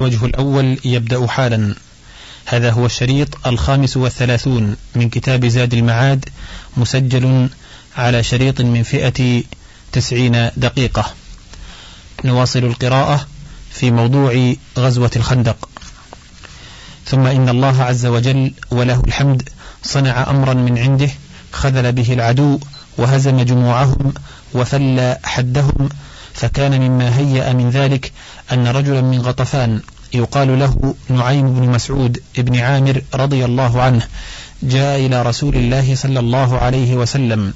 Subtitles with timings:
[0.00, 1.74] الوجه الأول يبدأ حالا.
[2.46, 6.28] هذا هو الشريط الخامس والثلاثون من كتاب زاد المعاد
[6.76, 7.48] مسجل
[7.96, 9.42] على شريط من فئة
[9.92, 11.14] تسعين دقيقة.
[12.24, 13.26] نواصل القراءة
[13.70, 15.68] في موضوع غزوة الخندق.
[17.06, 19.48] ثم إن الله عز وجل وله الحمد
[19.82, 21.10] صنع أمرا من عنده
[21.52, 22.60] خذل به العدو
[22.98, 24.14] وهزم جموعهم
[24.54, 25.88] وفل حدهم
[26.36, 28.12] فكان مما هيأ من ذلك
[28.52, 29.80] أن رجلا من غطفان
[30.14, 34.02] يقال له نعيم بن مسعود بن عامر رضي الله عنه
[34.62, 37.54] جاء إلى رسول الله صلى الله عليه وسلم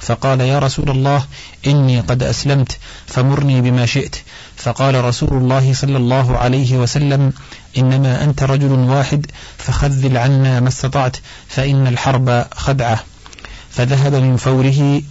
[0.00, 1.24] فقال يا رسول الله
[1.66, 4.16] إني قد أسلمت فمرني بما شئت
[4.56, 7.32] فقال رسول الله صلى الله عليه وسلم
[7.78, 9.26] إنما أنت رجل واحد
[9.58, 11.16] فخذل عنا ما استطعت
[11.48, 13.00] فإن الحرب خدعة
[13.70, 15.02] فذهب من فوره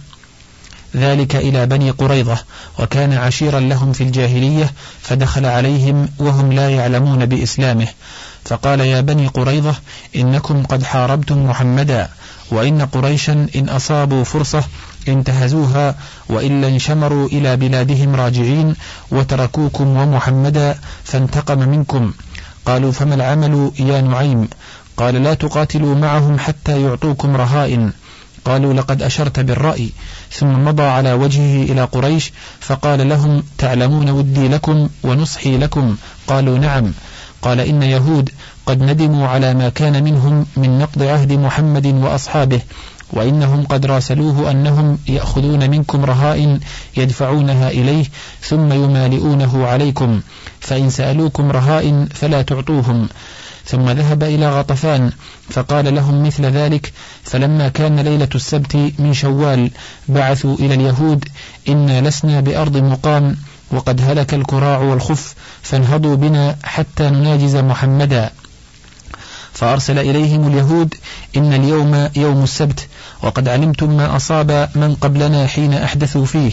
[0.96, 2.38] ذلك إلى بني قريظة
[2.78, 4.72] وكان عشيرا لهم في الجاهلية
[5.02, 7.86] فدخل عليهم وهم لا يعلمون بإسلامه.
[8.44, 9.74] فقال يا بني قريظة
[10.16, 12.08] إنكم قد حاربتم محمدا
[12.50, 14.64] وإن قريشا إن أصابوا فرصة
[15.08, 15.94] انتهزوها
[16.28, 18.74] وإلا انشمروا إلى بلادهم راجعين
[19.10, 22.12] وتركوكم ومحمدا فانتقم منكم.
[22.66, 24.48] قالوا فما العمل يا نعيم؟
[24.96, 27.92] قال لا تقاتلوا معهم حتى يعطوكم رهائن.
[28.44, 29.90] قالوا لقد أشرت بالرأي
[30.32, 35.96] ثم مضى على وجهه إلى قريش فقال لهم تعلمون ودي لكم ونصحي لكم.
[36.26, 36.92] قالوا نعم.
[37.42, 38.30] قال إن يهود
[38.66, 42.60] قد ندموا على ما كان منهم من نقض عهد محمد وأصحابه
[43.12, 46.60] وإنهم قد راسلوه أنهم يأخذون منكم رهائن
[46.96, 48.04] يدفعونها إليه
[48.40, 50.20] ثم يمالئونه عليكم
[50.60, 53.08] فإن سألوكم رهائن فلا تعطوهم.
[53.66, 55.12] ثم ذهب إلى غطفان
[55.50, 56.92] فقال لهم مثل ذلك
[57.24, 59.70] فلما كان ليلة السبت من شوال
[60.08, 61.24] بعثوا إلى اليهود
[61.68, 63.36] إنا لسنا بأرض مقام
[63.70, 68.30] وقد هلك الكراع والخف فانهضوا بنا حتى نناجز محمدا.
[69.52, 70.94] فأرسل إليهم اليهود
[71.36, 72.88] إن اليوم يوم السبت
[73.22, 76.52] وقد علمتم ما أصاب من قبلنا حين أحدثوا فيه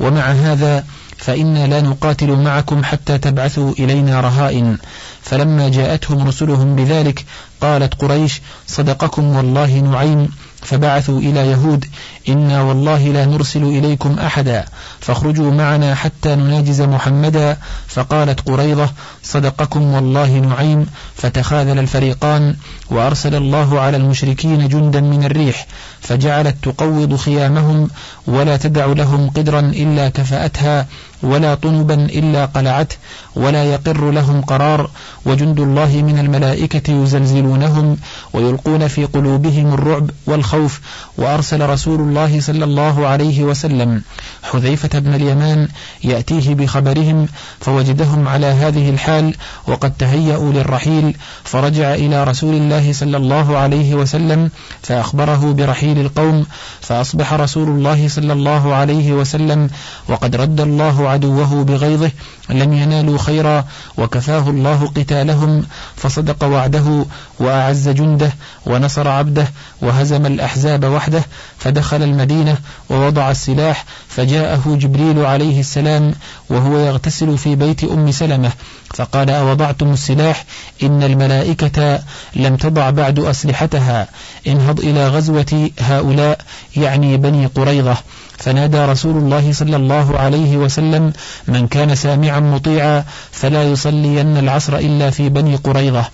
[0.00, 0.84] ومع هذا
[1.18, 4.78] فإنا لا نقاتل معكم حتى تبعثوا إلينا رهائن.
[5.22, 7.24] فلما جاءتهم رسلهم بذلك
[7.60, 10.28] قالت قريش صدقكم والله نعيم.
[10.62, 11.84] فبعثوا إلى يهود
[12.28, 14.64] إنا والله لا نرسل إليكم أحدا
[15.00, 17.56] فاخرجوا معنا حتى نناجز محمدا
[17.86, 18.88] فقالت قريضة
[19.22, 22.56] صدقكم والله نعيم فتخاذل الفريقان
[22.90, 25.66] وأرسل الله على المشركين جندا من الريح
[26.00, 27.90] فجعلت تقوض خيامهم
[28.26, 30.86] ولا تدع لهم قدرا إلا كفأتها
[31.22, 32.96] ولا طنبا إلا قلعته
[33.36, 34.90] ولا يقر لهم قرار
[35.26, 37.96] وجند الله من الملائكة يزلزلونهم
[38.32, 40.80] ويلقون في قلوبهم الرعب والخوف
[41.18, 44.02] وأرسل رسول الله صلى الله عليه وسلم.
[44.42, 45.68] حذيفة بن اليمان
[46.04, 47.28] يأتيه بخبرهم
[47.60, 49.34] فوجدهم على هذه الحال
[49.66, 54.50] وقد تهيأوا للرحيل فرجع إلى رسول الله صلى الله عليه وسلم
[54.82, 56.46] فأخبره برحيل القوم
[56.80, 59.70] فأصبح رسول الله صلى الله عليه وسلم
[60.08, 62.10] وقد رد الله عدوه بغيظه
[62.50, 63.64] لم ينالوا خيرا
[63.96, 65.66] وكفاه الله قتالهم
[65.96, 67.04] فصدق وعده
[67.40, 68.32] وأعز جنده
[68.66, 69.48] ونصر عبده
[69.82, 71.22] وهزم الأحزاب وحده
[71.58, 72.56] فدخل المدينة
[72.90, 76.14] ووضع السلاح فجاءه جبريل عليه السلام
[76.50, 78.52] وهو يغتسل في بيت أم سلمة
[78.94, 80.44] فقال أوضعتم السلاح؟
[80.82, 82.02] إن الملائكة
[82.36, 84.08] لم تضع بعد أسلحتها
[84.46, 86.40] انهض إلى غزوة هؤلاء
[86.76, 87.96] يعني بني قريظة.
[88.38, 91.12] فنادى رسول الله صلى الله عليه وسلم
[91.48, 96.04] من كان سامعا مطيعا فلا يصلين العصر إلا في بني قريظة.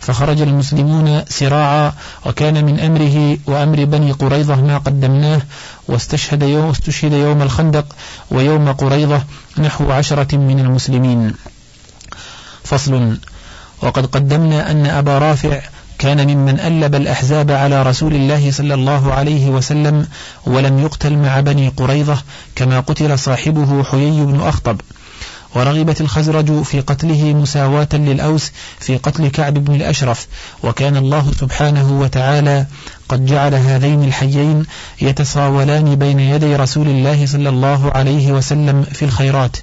[0.00, 1.92] فخرج المسلمون سراعا
[2.26, 5.40] وكان من أمره وأمر بني قريظة ما قدمناه
[5.88, 7.86] واستشهد يوم, استشهد يوم الخندق
[8.30, 9.22] ويوم قريظة
[9.58, 11.34] نحو عشرة من المسلمين.
[12.64, 13.18] فصل.
[13.82, 15.60] وقد قدمنا أن أبا رافع
[16.02, 20.06] كان ممن ألب الأحزاب على رسول الله صلى الله عليه وسلم
[20.46, 22.22] ولم يقتل مع بني قريظة
[22.54, 24.80] كما قتل صاحبه حيي بن أخطب.
[25.54, 30.26] ورغبت الخزرج في قتله مساواة للأوس في قتل كعب بن الأشرف
[30.62, 32.66] وكان الله سبحانه وتعالى
[33.08, 34.64] قد جعل هذين الحيين
[35.00, 39.56] يتصاولان بين يدي رسول الله صلى الله عليه وسلم في الخيرات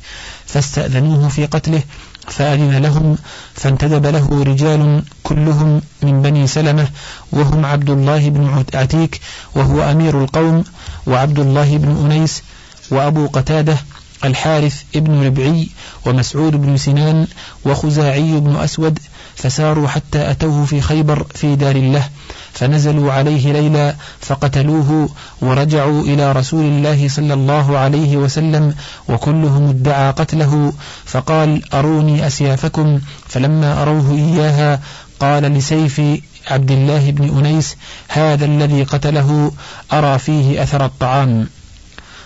[0.46, 1.84] فاستأذنوه في قتله
[2.28, 3.18] فأذن لهم
[3.54, 6.88] فانتدب له رجال كلهم من بني سلمة
[7.32, 9.22] وهم عبد الله بن عتيك
[9.56, 10.64] وهو أمير القوم
[11.08, 12.44] وعبد الله بن أنيس
[12.92, 13.78] وأبو قتادة
[14.24, 15.70] الحارث ابن ربعي
[16.06, 17.28] ومسعود بن سنان
[17.66, 19.00] وخزاعي بن أسود
[19.36, 22.10] فساروا حتى أتوه في خيبر في دار الله.
[22.60, 25.10] فنزلوا عليه ليلا فقتلوه
[25.42, 28.76] ورجعوا إلى رسول الله صلى الله عليه وسلم
[29.10, 30.74] وكلهم ادعى قتله
[31.06, 34.82] فقال أروني أسيافكم فلما أروه إياها
[35.20, 36.02] قال لسيف
[36.48, 37.78] عبد الله بن أنيس
[38.08, 39.52] هذا الذي قتله
[39.94, 41.48] أرى فيه أثر الطعام.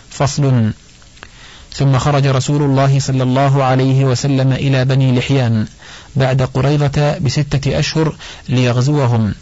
[0.09, 0.71] فصل.
[1.73, 5.67] ثم خرج رسول الله صلى الله عليه وسلم إلى بني لحيان
[6.15, 8.15] بعد قريضة بستة أشهر
[8.49, 9.33] ليغزوهم.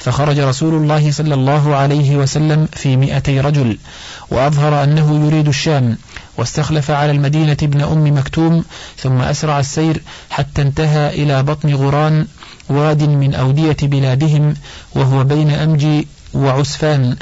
[0.00, 3.78] فخرج رسول الله صلى الله عليه وسلم في مئتي رجل
[4.30, 5.96] وأظهر أنه يريد الشام
[6.36, 8.64] واستخلف على المدينة ابن أم مكتوم
[8.98, 12.26] ثم أسرع السير حتى انتهى إلى بطن غران
[12.68, 14.54] واد من أودية بلادهم
[14.94, 17.16] وهو بين أمجي وعسفان.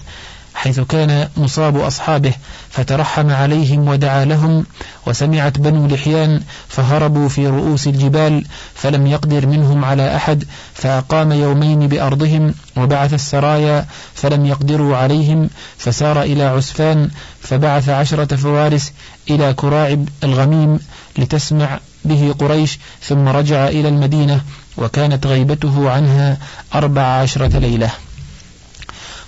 [0.58, 2.32] حيث كان مصاب أصحابه
[2.70, 4.66] فترحم عليهم ودعا لهم
[5.06, 8.44] وسمعت بنو لحيان فهربوا في رؤوس الجبال
[8.74, 10.44] فلم يقدر منهم على أحد
[10.74, 18.92] فأقام يومين بأرضهم وبعث السرايا فلم يقدروا عليهم فسار إلى عسفان فبعث عشرة فوارس
[19.30, 20.78] إلى كراعب الغميم
[21.18, 24.40] لتسمع به قريش ثم رجع إلى المدينة
[24.76, 26.36] وكانت غيبته عنها
[26.74, 27.90] أربع عشرة ليلة.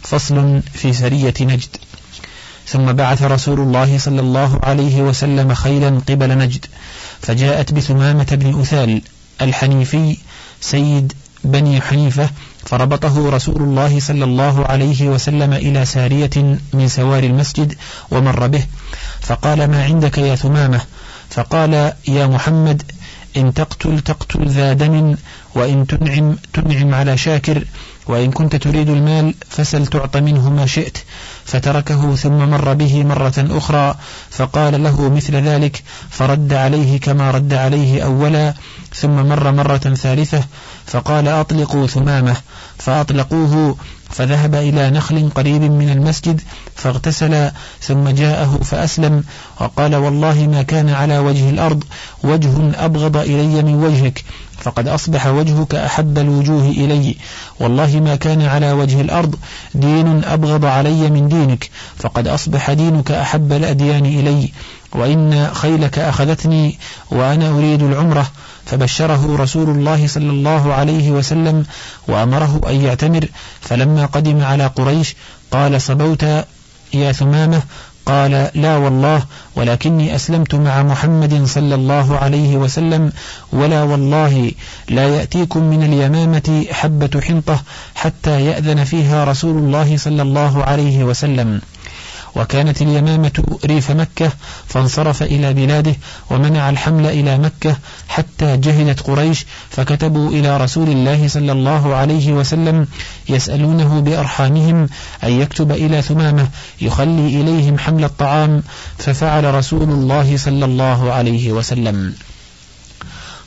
[0.03, 1.77] فصل في سرية نجد.
[2.67, 6.67] ثم بعث رسول الله صلى الله عليه وسلم خيلا قبل نجد
[7.21, 9.03] فجاءت بثمامة بن أثال
[9.43, 10.17] الحنيفي
[10.61, 11.13] سيد
[11.45, 12.31] بني حنيفة
[12.67, 17.75] فربطه رسول الله صلى الله عليه وسلم إلى سارية من سوار المسجد
[18.11, 18.65] ومر به
[19.21, 20.81] فقال ما عندك يا ثمامة؟
[21.31, 22.83] فقال يا محمد
[23.37, 25.17] إن تقتل تقتل ذا دم
[25.55, 27.65] وإن تنعم تنعم على شاكر
[28.11, 30.99] وإن كنت تريد المال فسل تعط منه ما شئت.
[31.45, 33.95] فتركه ثم مر به مرة أخرى
[34.31, 38.55] فقال له مثل ذلك فرد عليه كما رد عليه أولا.
[38.95, 40.45] ثم مر مرة ثالثة
[40.87, 42.37] فقال أطلقوا ثمامة.
[42.79, 43.77] فأطلقوه
[44.11, 46.41] فذهب إلى نخل قريب من المسجد
[46.75, 49.25] فاغتسل ثم جاءه فأسلم
[49.61, 51.85] وقال والله ما كان على وجه الأرض
[52.25, 54.25] وجه أبغض إلي من وجهك.
[54.61, 57.17] فقد أصبح وجهك أحب الوجوه إلي.
[57.61, 59.35] والله ما كان على وجه الأرض
[59.75, 61.71] دين أبغض علي من دينك.
[61.97, 64.49] فقد أصبح دينك أحب الأديان إلي.
[64.93, 66.79] وإن خيلك أخذتني
[67.11, 68.31] وأنا أريد العمرة.
[68.67, 71.65] فبشره رسول الله صلى الله عليه وسلم
[72.09, 73.29] وأمره أن يعتمر.
[73.61, 75.17] فلما قدم على قريش
[75.51, 76.25] قال صبوت
[76.95, 77.63] يا ثمامة
[78.07, 79.23] قال لا والله
[79.57, 83.13] ولكني أسلمت مع محمد صلى الله عليه وسلم
[83.53, 84.53] ولا والله
[84.89, 87.63] لا يأتيكم من اليمامة حبة حنطة
[87.95, 91.61] حتى يأذن فيها رسول الله صلى الله عليه وسلم.
[92.37, 94.33] وكانت اليمامة ريف مكة
[94.67, 95.95] فانصرف إلى بلاده
[96.31, 97.77] ومنع الحمل إلى مكة
[98.09, 102.87] حتى جهلت قريش فكتبوا إلى رسول الله صلى الله عليه وسلم
[103.29, 104.89] يسألونه بأرحامهم
[105.25, 106.49] أن يكتب إلى ثمامة
[106.81, 108.63] يخلي إليهم حمل الطعام
[108.99, 112.15] ففعل رسول الله صلى الله عليه وسلم.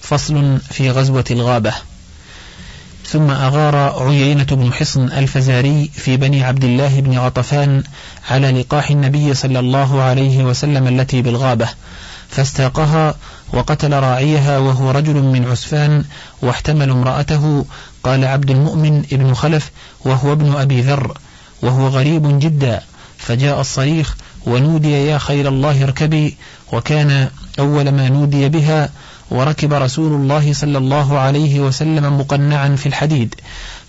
[0.02, 1.74] فصل في غزوة الغابة.
[3.06, 3.76] ثم أغار
[4.08, 7.84] عيينة بن حصن الفزاري في بني عبد الله بن غطفان
[8.30, 11.70] على لقاح النبي صلى الله عليه وسلم التي بالغابة
[12.30, 13.16] فاستاقها
[13.54, 16.04] وقتل راعيها وهو رجل من عسفان
[16.42, 17.66] واحتمل امرأته
[18.04, 19.72] قال عبد المؤمن ابن خلف
[20.06, 21.18] وهو ابن أبي ذر
[21.62, 22.82] وهو غريب جدا
[23.18, 24.16] فجاء الصريخ
[24.46, 26.38] ونودي يا خير الله اركبي
[26.74, 27.30] وكان
[27.60, 28.90] أول ما نودي بها
[29.32, 33.36] وركب رسول الله صلى الله عليه وسلم مقنعا في الحديد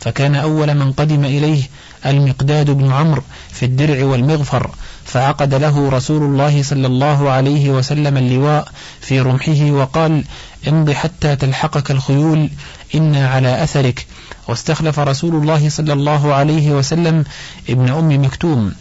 [0.01, 1.63] فكان أول من قدم إليه
[2.07, 4.71] المقداد بن عمرو في الدرع والمغفر
[5.05, 8.69] فعقد له رسول الله صلى الله عليه وسلم اللواء
[9.01, 10.25] في رمحه وقال
[10.69, 12.51] امض حتى تلحقك الخيول
[12.95, 14.07] إنا على أثرك.
[14.49, 17.25] واستخلف رسول الله صلى الله عليه وسلم
[17.69, 18.75] ابن أم مكتوم.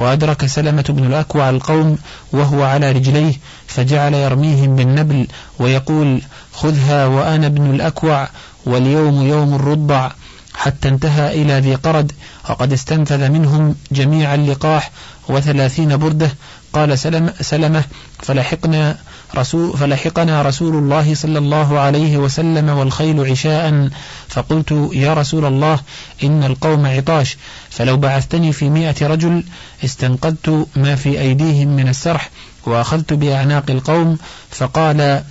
[0.00, 1.98] وأدرك سلمة بن الأكوع القوم
[2.32, 3.34] وهو على رجليه
[3.66, 5.26] فجعل يرميهم بالنبل
[5.58, 8.28] ويقول خذها وأنا ابن الأكوع
[8.66, 10.10] واليوم يوم الرضع
[10.54, 12.12] حتى انتهى إلى ذي قرد
[12.50, 14.90] وقد استنفذ منهم جميع اللقاح
[15.28, 16.30] وثلاثين بردة.
[16.72, 17.84] قال سلم سلمة
[18.18, 18.96] فلحقنا
[19.36, 23.88] رسول فلحقنا رسول الله صلى الله عليه وسلم والخيل عشاء
[24.28, 25.80] فقلت يا رسول الله
[26.24, 27.36] إن القوم عطاش
[27.70, 29.44] فلو بعثتني في مئة رجل
[29.84, 32.30] استنقذت ما في أيديهم من السرح
[32.66, 34.18] وأخذت بأعناق القوم
[34.50, 35.22] فقال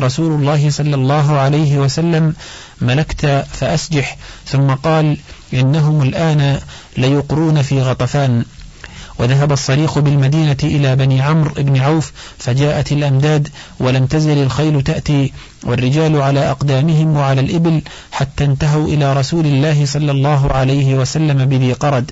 [0.00, 2.34] رسول الله صلى الله عليه وسلم
[2.80, 4.16] ملكت فأسجح.
[4.46, 5.16] ثم قال
[5.54, 6.60] إنهم الآن
[6.96, 8.44] ليقرون في غطفان.
[9.18, 13.48] وذهب الصريخ بالمدينة إلى بني عمرو بن عوف فجاءت الأمداد
[13.80, 15.32] ولم تزل الخيل تأتي
[15.64, 21.72] والرجال على أقدامهم وعلى الإبل حتى انتهوا إلى رسول الله صلى الله عليه وسلم بذي
[21.72, 22.10] قرد.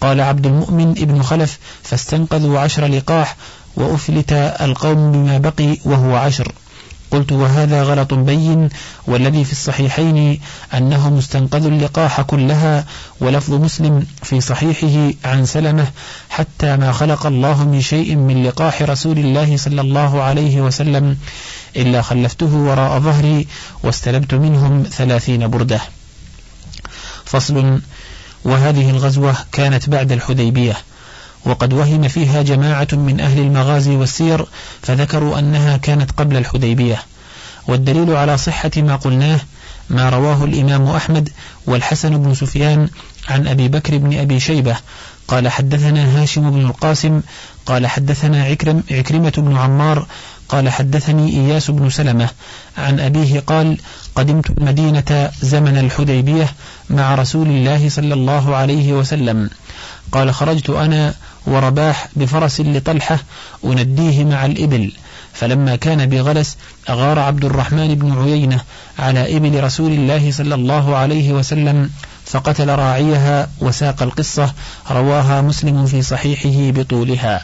[0.00, 3.36] قال عبد المؤمن ابن خلف فاستنقذوا عشر لقاح
[3.76, 6.52] وأفلت القوم بما بقي وهو عشر.
[7.10, 8.68] قلت وهذا غلط بين
[9.06, 10.40] والذي في الصحيحين
[10.74, 12.84] أنهم استنقذوا اللقاح كلها
[13.20, 15.86] ولفظ مسلم في صحيحه عن سلمة
[16.30, 21.16] حتى ما خلق الله من شيء من لقاح رسول الله صلى الله عليه وسلم
[21.76, 23.46] إلا خلفته وراء ظهري
[23.82, 25.80] واستلبت منهم ثلاثين بردة.
[27.24, 27.80] فصل.
[28.44, 30.76] وهذه الغزوة كانت بعد الحديبية.
[31.44, 34.46] وقد وهم فيها جماعة من أهل المغازي والسير
[34.82, 37.02] فذكروا أنها كانت قبل الحديبية.
[37.68, 39.40] والدليل على صحة ما قلناه
[39.90, 41.28] ما رواه الإمام أحمد
[41.66, 42.88] والحسن بن سفيان
[43.28, 44.76] عن أبي بكر بن أبي شيبة.
[45.28, 47.20] قال حدثنا هاشم بن القاسم
[47.66, 50.06] قال حدثنا عكرم عكرمة بن عمار
[50.48, 52.28] قال حدثني إياس بن سلمة.
[52.78, 53.78] عن أبيه قال
[54.14, 56.52] قدمت المدينة زمن الحديبية
[56.90, 59.50] مع رسول الله صلى الله عليه وسلم
[60.12, 61.14] قال خرجت أنا
[61.46, 63.18] ورباح بفرس لطلحة
[63.64, 64.92] أنديه مع الإبل.
[65.32, 66.56] فلما كان بغلس
[66.88, 68.60] أغار عبد الرحمن بن عيينة
[68.98, 71.90] على إبل رسول الله صلى الله عليه وسلم
[72.26, 74.52] فقتل راعيها وساق القصة
[74.90, 77.42] رواها مسلم في صحيحه بطولها.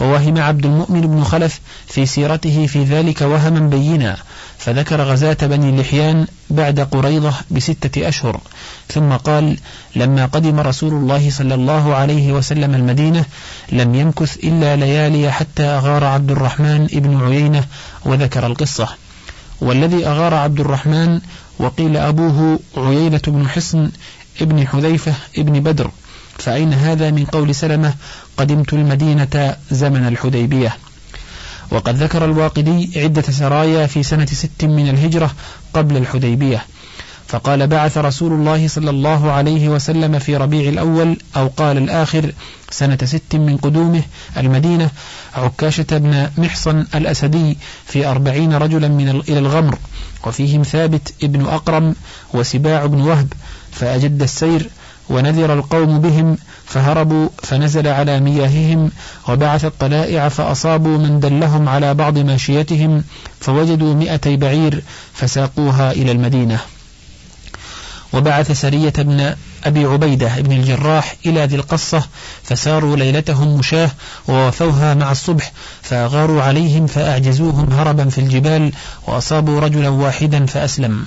[0.00, 4.16] ووهم عبد المؤمن بن خلف في سيرته في ذلك وهما بينا.
[4.58, 8.40] فذكر غزاة بني لحيان بعد قريضة بستة أشهر.
[8.88, 9.56] ثم قال
[9.96, 13.24] لما قدم رسول الله صلى الله عليه وسلم المدينة
[13.72, 17.64] لم يمكث إلا ليالي حتى أغار عبد الرحمن بن عيينة
[18.04, 18.88] وذكر القصة.
[19.60, 21.20] والذي أغار عبد الرحمن
[21.58, 23.90] وقيل أبوه عيينة بن حصن
[24.40, 25.90] ابن حذيفة ابن بدر.
[26.38, 27.94] فأين هذا من قول سلمة
[28.36, 30.76] قدمت المدينة زمن الحديبية
[31.70, 35.30] وقد ذكر الواقدي عدة سرايا في سنة ست من الهجرة
[35.74, 36.64] قبل الحديبية.
[37.28, 42.32] فقال بعث رسول الله صلى الله عليه وسلم في ربيع الأول أو قال الآخر
[42.70, 44.02] سنة ست من قدومه
[44.36, 44.90] المدينة
[45.34, 49.78] عكاشة بن محصن الأسدي في أربعين رجلا من إلى الغمر
[50.26, 51.94] وفيهم ثابت ابن أقرم
[52.34, 53.32] وسباع بن وهب
[53.72, 54.70] فأجد السير
[55.10, 56.36] ونذر القوم بهم
[56.66, 58.90] فهربوا فنزل على مياههم
[59.28, 63.04] وبعث الطلائع فأصابوا من دلهم على بعض ماشيتهم
[63.40, 64.82] فوجدوا مئتي بعير
[65.12, 66.60] فساقوها إلى المدينة.
[68.12, 69.34] وبعث سرية بن
[69.64, 72.02] أبي عبيدة بن الجراح إلى ذي القصة
[72.42, 73.90] فساروا ليلتهم مشاه
[74.28, 78.72] ووفوها مع الصبح فأغاروا عليهم فأعجزوهم هربا في الجبال
[79.06, 81.06] وأصابوا رجلا واحدا فأسلم.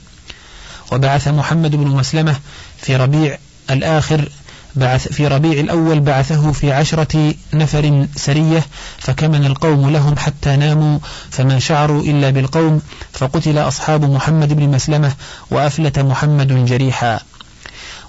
[0.92, 2.36] وبعث محمد بن مسلمة
[2.78, 3.38] في ربيع
[3.70, 4.30] الآخر
[4.76, 8.66] بعث في ربيع الأول بعثه في عشرة نفر سرية
[8.98, 11.00] فكمن القوم لهم حتى ناموا
[11.30, 12.82] فما شعروا إلا بالقوم
[13.14, 15.14] فقتل أصحاب محمد بن مسلمة
[15.52, 17.20] وأفلت محمد جريحا.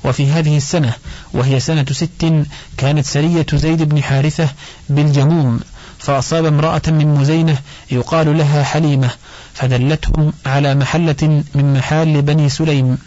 [0.05, 0.93] وفي هذه السنة
[1.33, 2.33] وهي سنة ست
[2.77, 4.49] كانت سرية زيد بن حارثة
[4.89, 5.61] بالجموم
[5.99, 7.59] فأصاب امرأة من مزينة
[7.91, 9.11] يقال لها حليمة
[9.55, 12.99] فدلتهم على محلة من محال بني سليم.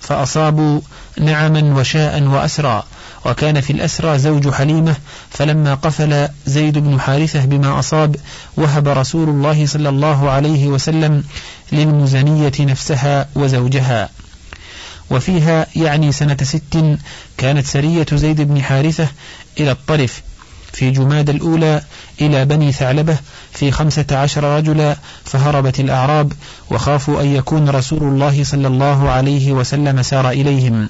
[0.00, 0.80] فأصابوا
[1.20, 2.84] نعما وشاء وأسرى
[3.26, 4.96] وكان في الأسرى زوج حليمة
[5.30, 8.16] فلما قفل زيد بن حارثة بما أصاب
[8.56, 11.24] وهب رسول الله صلى الله عليه وسلم
[11.72, 14.08] للمزنية نفسها وزوجها.
[15.10, 16.98] وفيها يعني سنة ست
[17.38, 19.08] كانت سرية زيد بن حارثة
[19.60, 20.22] إلى الطرف
[20.76, 21.82] في جماد الأولى
[22.20, 23.16] إلى بني ثعلبة
[23.52, 26.32] في خمسة عشر رجلا فهربت الأعراب
[26.70, 30.88] وخافوا أن يكون رسول الله صلى الله عليه وسلم سار إليهم.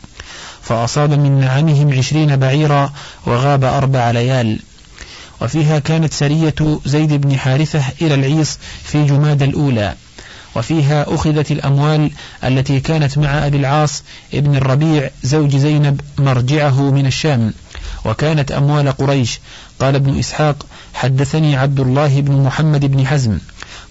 [0.62, 2.92] فأصاب من نعمهم عشرين بعيرا
[3.26, 4.58] وغاب أربع ليال.
[5.40, 9.94] وفيها كانت سرية زيد بن حارثة إلى العيص في جماد الأولى.
[10.56, 12.10] وفيها أخذت الأموال
[12.44, 14.02] التي كانت مع أبي العاص
[14.34, 17.52] ابن الربيع زوج زينب مرجعه من الشام.
[18.04, 19.40] وكانت أموال قريش
[19.80, 23.38] قال ابن إسحاق حدثني عبد الله بن محمد بن حزم.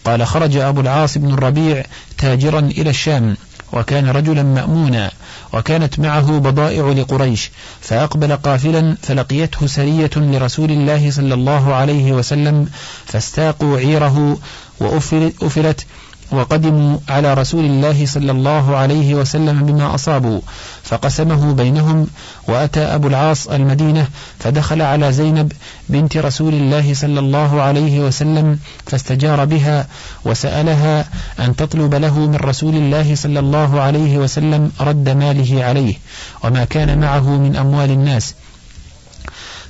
[0.05, 1.83] قال خرج أبو العاص بن الربيع
[2.17, 3.35] تاجرا إلى الشام
[3.73, 5.11] وكان رجلا مأمونا
[5.53, 7.51] وكانت معه بضائع لقريش
[7.81, 12.69] فأقبل قافلا فلقيته سرية لرسول الله صلى الله عليه وسلم
[13.05, 14.37] فاستاقوا عيره
[14.79, 15.85] وأفلت
[16.31, 20.41] وقدموا على رسول الله صلى الله عليه وسلم بما أصابوا
[20.83, 22.07] فقسمه بينهم
[22.47, 24.07] وأتى أبو العاص المدينة
[24.39, 25.51] فدخل على زينب
[25.89, 29.87] بنت رسول الله صلى الله عليه وسلم فاستجار بها
[30.25, 31.05] وسألها
[31.39, 35.95] أن تطلب له من رسول الله صلى الله عليه وسلم رد ماله عليه
[36.43, 38.35] وما كان معه من أموال الناس.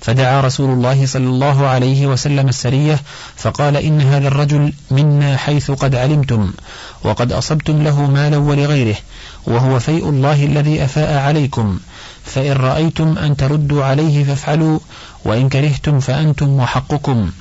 [0.06, 3.00] فدعا رسول الله صلى الله عليه وسلم السرية
[3.36, 6.52] فقال إن هذا الرجل منا حيث قد علمتم
[7.04, 8.96] وقد أصبتم له مالا ولغيره
[9.48, 11.80] وهو فيء الله الذي أفاء عليكم
[12.26, 14.80] فإن رأيتم أن تردوا عليه فافعلوا
[15.26, 17.32] وإن كرهتم فأنتم وحقكم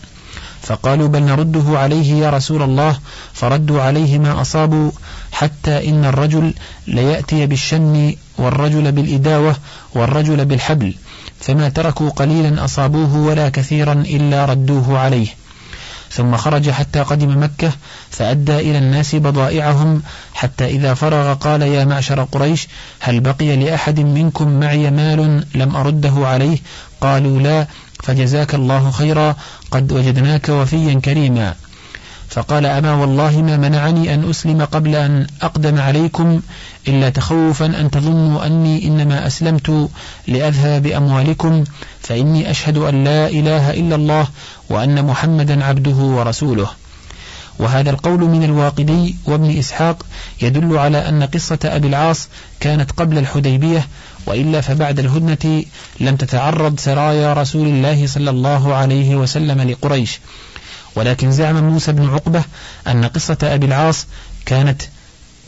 [0.62, 2.98] فقالوا بل نرده عليه يا رسول الله
[3.32, 4.90] فردوا عليه ما أصابوا
[5.32, 6.54] حتى إن الرجل
[6.86, 9.56] ليأتي بالشن والرجل بالإداوة
[9.94, 10.94] والرجل بالحبل.
[11.46, 15.26] فما تركوا قليلا أصابوه ولا كثيرا إلا ردوه عليه.
[16.10, 17.72] ثم خرج حتى قدم مكة
[18.10, 20.02] فأدى إلى الناس بضائعهم
[20.34, 22.68] حتى إذا فرغ قال يا معشر قريش
[23.00, 26.58] هل بقي لأحد منكم معي مال لم أرده عليه؟
[27.00, 27.66] قالوا لا
[28.02, 29.36] فجزاك الله خيرا
[29.70, 31.54] قد وجدناك وفيا كريما.
[32.28, 36.40] فقال أما والله ما منعني أن أسلم قبل أن أقدم عليكم
[36.88, 39.90] إلا تخوفا أن تظنوا أني إنما أسلمت
[40.26, 41.64] لأذهب بأموالكم
[42.00, 44.28] فإني أشهد أن لا إله إلا الله
[44.68, 46.68] وأن محمدا عبده ورسوله.
[47.58, 50.06] وهذا القول من الواقدي وابن إسحاق
[50.42, 52.28] يدل على أن قصة أبي العاص
[52.60, 53.86] كانت قبل الحديبية
[54.26, 55.64] وإلا فبعد الهدنة
[56.00, 60.20] لم تتعرض سرايا رسول الله صلى الله عليه وسلم لقريش.
[60.96, 62.42] ولكن زعم موسى بن عقبة
[62.86, 64.06] أن قصة أبي العاص
[64.46, 64.82] كانت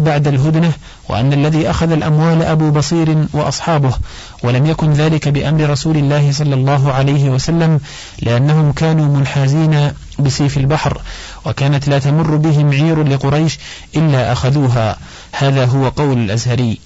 [0.00, 0.72] بعد الهدنة
[1.08, 3.94] وأن الذي أخذ الأموال أبو بصير وأصحابه
[4.42, 7.80] ولم يكن ذلك بأمر رسول الله صلى الله عليه وسلم
[8.22, 11.00] لأنهم كانوا منحازين بسيف البحر
[11.44, 13.58] وكانت لا تمر بهم عير لقريش
[13.96, 14.96] إلا أخذوها.
[15.32, 16.78] هذا هو قول الأزهري.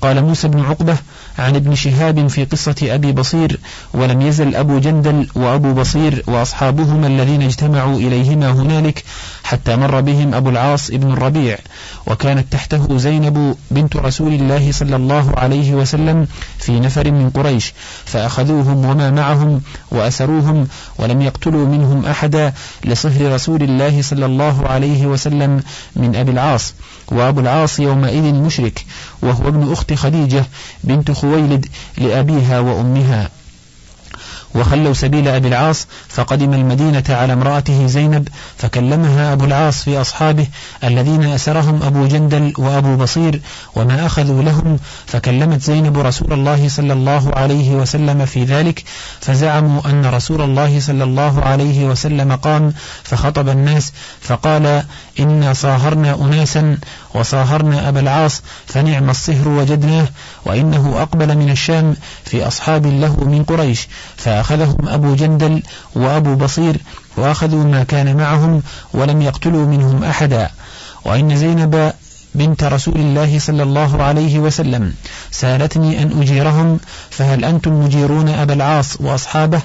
[0.00, 0.96] قال موسى بن عقبة
[1.38, 3.60] عن ابن شهاب في قصة أبي بصير
[3.94, 9.04] ولم يزل أبو جندل وأبو بصير وأصحابهما الذين اجتمعوا إليهما هنالك
[9.44, 11.58] حتى مر بهم أبو العاص ابن الربيع.
[12.06, 16.26] وكانت تحته زينب بنت رسول الله صلى الله عليه وسلم
[16.58, 17.72] في نفر من قريش
[18.04, 22.52] فأخذوهم وما معهم وأسروهم ولم يقتلوا منهم أحدا
[22.84, 25.62] لصهر رسول الله صلى الله عليه وسلم
[25.96, 26.74] من أبي العاص.
[27.12, 28.84] وأبو العاص يومئذ مشرك
[29.22, 30.44] وهو ابن أخت خديجة
[30.84, 31.66] بنت خويلد
[31.98, 33.28] لأبيها وأمها.
[34.54, 38.28] وخلوا سبيل أبي العاص فقدم المدينة على امرأته زينب
[38.58, 40.46] فكلمها أبو العاص في أصحابه
[40.84, 43.40] الذين أسرهم أبو جندل وأبو بصير
[43.74, 48.84] وما أخذوا لهم فكلمت زينب رسول الله صلى الله عليه وسلم في ذلك
[49.20, 54.82] فزعموا أن رسول الله صلى الله عليه وسلم قام فخطب الناس فقال
[55.20, 56.78] إنا صاهرنا أناسا
[57.16, 60.08] وصاهرنا أبا العاص فنعم الصهر وجدناه
[60.44, 65.62] وإنه أقبل من الشام في أصحاب له من قريش فأخذهم أبو جندل
[65.94, 66.76] وأبو بصير
[67.16, 68.62] وأخذوا ما كان معهم
[68.94, 70.50] ولم يقتلوا منهم أحدا.
[71.04, 71.92] وإن زينب
[72.34, 74.94] بنت رسول الله صلى الله عليه وسلم
[75.30, 76.78] سالتني أن أجيرهم
[77.10, 79.60] فهل أنتم مجيرون أبا العاص وأصحابه؟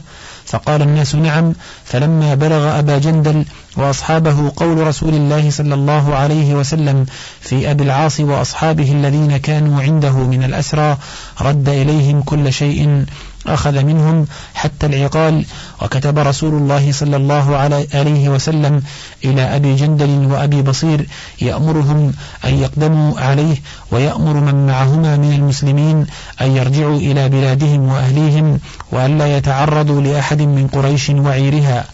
[0.45, 1.53] فقال الناس نعم
[1.85, 3.45] فلما بلغ أبا جندل
[3.77, 7.05] وأصحابه قول رسول الله صلى الله عليه وسلم
[7.41, 10.97] في أبي العاص وأصحابه الذين كانوا عنده من الأسرى
[11.41, 13.05] رد إليهم كل شيء
[13.47, 15.45] أخذ منهم حتى العقال.
[15.81, 17.57] وكتب رسول الله صلى الله
[17.93, 18.83] عليه وسلم
[19.25, 21.07] إلى أبي جندل وأبي بصير
[21.41, 22.13] يأمرهم
[22.45, 23.57] أن يقدموا عليه
[23.91, 26.05] ويأمر من معهما من المسلمين
[26.41, 28.59] أن يرجعوا إلى بلادهم وأهليهم
[28.91, 31.85] وأن لا يتعرضوا لأحد من قريش وعيرها.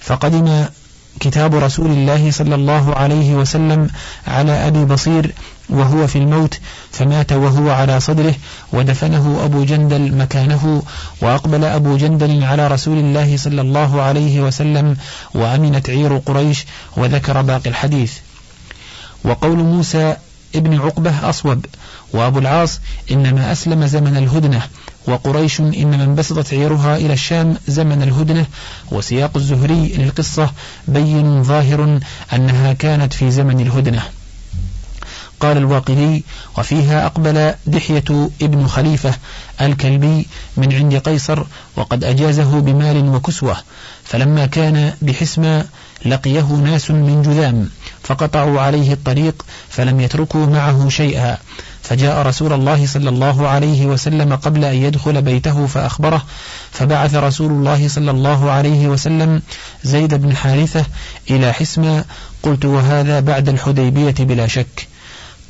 [0.00, 0.64] فقدم
[1.20, 3.88] كتاب رسول الله صلى الله عليه وسلم
[4.26, 5.32] على أبي بصير
[5.68, 8.34] وهو في الموت فمات وهو على صدره
[8.72, 10.82] ودفنه أبو جندل مكانه
[11.20, 14.96] وأقبل أبو جندل على رسول الله صلى الله عليه وسلم
[15.34, 18.12] وأمنت عير قريش وذكر باقي الحديث.
[19.24, 20.16] وقول موسى
[20.54, 21.66] ابن عقبة أصوب
[22.12, 24.62] وأبو العاص إنما أسلم زمن الهدنة
[25.06, 28.46] وقريش إنما انبسطت عيرها إلى الشام زمن الهدنة
[28.90, 30.50] وسياق الزهري للقصة
[30.88, 32.00] بين ظاهر
[32.32, 34.02] أنها كانت في زمن الهدنة.
[35.40, 36.24] قال الواقدي
[36.58, 39.14] وفيها أقبل دحية ابن خليفة
[39.60, 41.42] الكلبي من عند قيصر
[41.76, 43.56] وقد أجازه بمال وكسوة
[44.04, 45.64] فلما كان بحسمى
[46.06, 47.68] لقيه ناس من جذام
[48.02, 51.38] فقطعوا عليه الطريق فلم يتركوا معه شيئا
[51.88, 56.24] فجاء رسول الله صلى الله عليه وسلم قبل أن يدخل بيته فأخبره
[56.70, 59.42] فبعث رسول الله صلى الله عليه وسلم
[59.84, 60.84] زيد بن حارثة
[61.30, 62.04] إلى حسمى
[62.42, 64.88] قلت وهذا بعد الحديبية بلا شك.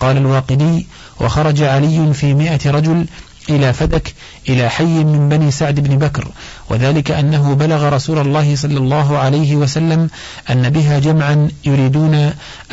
[0.01, 0.87] قال الواقدي
[1.21, 3.07] وخرج علي في مئة رجل
[3.51, 4.15] إلى فدك
[4.49, 6.29] إلى حي من بني سعد بن بكر.
[6.71, 10.11] وذلك أنه بلغ رسول الله صلى الله عليه وسلم
[10.51, 12.15] أن بها جمعا يريدون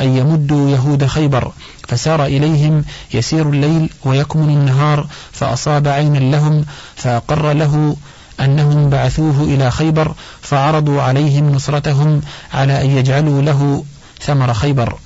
[0.00, 1.52] أن يمدوا يهود خيبر.
[1.88, 2.84] فسار إليهم
[3.14, 6.64] يسير الليل ويكمن النهار فأصاب عينا لهم
[6.96, 7.96] فأقر له
[8.40, 12.20] أنهم بعثوه إلى خيبر فعرضوا عليهم نصرتهم
[12.54, 13.84] على أن يجعلوا له
[14.20, 14.98] ثمر خيبر.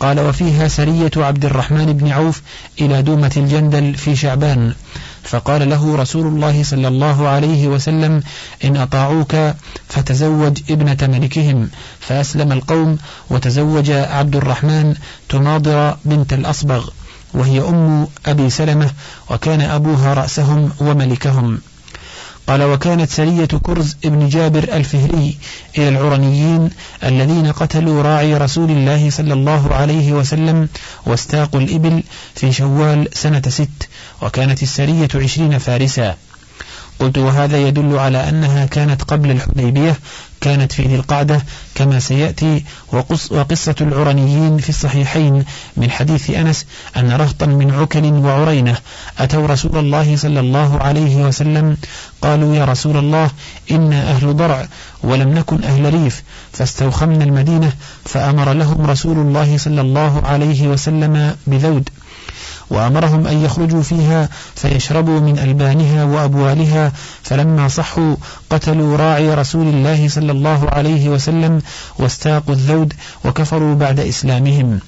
[0.00, 2.42] قال وفيها سرية عبد الرحمن بن عوف
[2.80, 4.74] إلى دومة الجندل في شعبان.
[5.22, 8.22] فقال له رسول الله صلى الله عليه وسلم
[8.64, 9.36] إن أطاعوك
[9.88, 11.68] فتزوج ابنة ملكهم.
[12.00, 12.98] فأسلم القوم
[13.30, 14.94] وتزوج عبد الرحمن
[15.28, 16.88] تناضر بنت الأصبغ
[17.34, 18.90] وهي أم أبي سلمة
[19.30, 21.58] وكان أبوها رأسهم وملكهم.
[22.46, 25.36] قال وكانت سرية كرز ابن جابر الفهري
[25.78, 26.70] إلى العرنيين
[27.04, 30.68] الذين قتلوا راعي رسول الله صلى الله عليه وسلم
[31.06, 32.02] واستاقوا الإبل
[32.34, 33.88] في شوال سنة ست
[34.22, 36.16] وكانت السرية عشرين فارسا.
[36.98, 39.98] قلت وهذا يدل على أنها كانت قبل الحديبية
[40.40, 41.42] كانت في ذي القعدة
[41.74, 45.44] كما سيأتي وقص وقصة العرنيين في الصحيحين
[45.76, 48.76] من حديث أنس أن رهطا من عكل وعرينة
[49.18, 51.76] أتوا رسول الله صلى الله عليه وسلم
[52.22, 53.30] قالوا يا رسول الله
[53.70, 54.68] إنا أهل ضرع
[55.02, 57.72] ولم نكن أهل ريف فاستوخمنا المدينة
[58.04, 61.88] فأمر لهم رسول الله صلى الله عليه وسلم بذود.
[62.70, 68.16] وأمرهم أن يخرجوا فيها فيشربوا من ألبانها وأبوالها فلما صحوا
[68.50, 71.62] قتلوا راعي رسول الله صلى الله عليه وسلم
[71.98, 72.92] واستاقوا الذود
[73.24, 74.80] وكفروا بعد إسلامهم.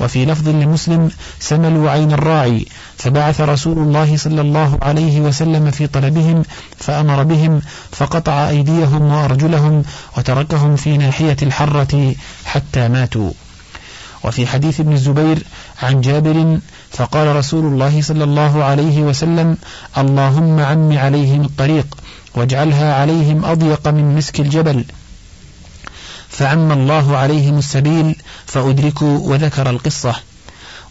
[0.00, 2.66] وفي لفظ لمسلم سملوا عين الراعي
[2.96, 6.42] فبعث رسول الله صلى الله عليه وسلم في طلبهم
[6.78, 9.82] فأمر بهم فقطع أيديهم وأرجلهم
[10.18, 12.14] وتركهم في ناحية الحرة
[12.44, 13.30] حتى ماتوا.
[14.26, 15.38] وفي حديث ابن الزبير
[15.82, 16.58] عن جابر
[16.90, 19.56] فقال رسول الله صلى الله عليه وسلم
[19.98, 21.86] اللهم عم عليهم الطريق
[22.34, 24.84] واجعلها عليهم أضيق من مسك الجبل.
[26.28, 30.14] فعم الله عليهم السبيل فأدركوا وذكر القصة.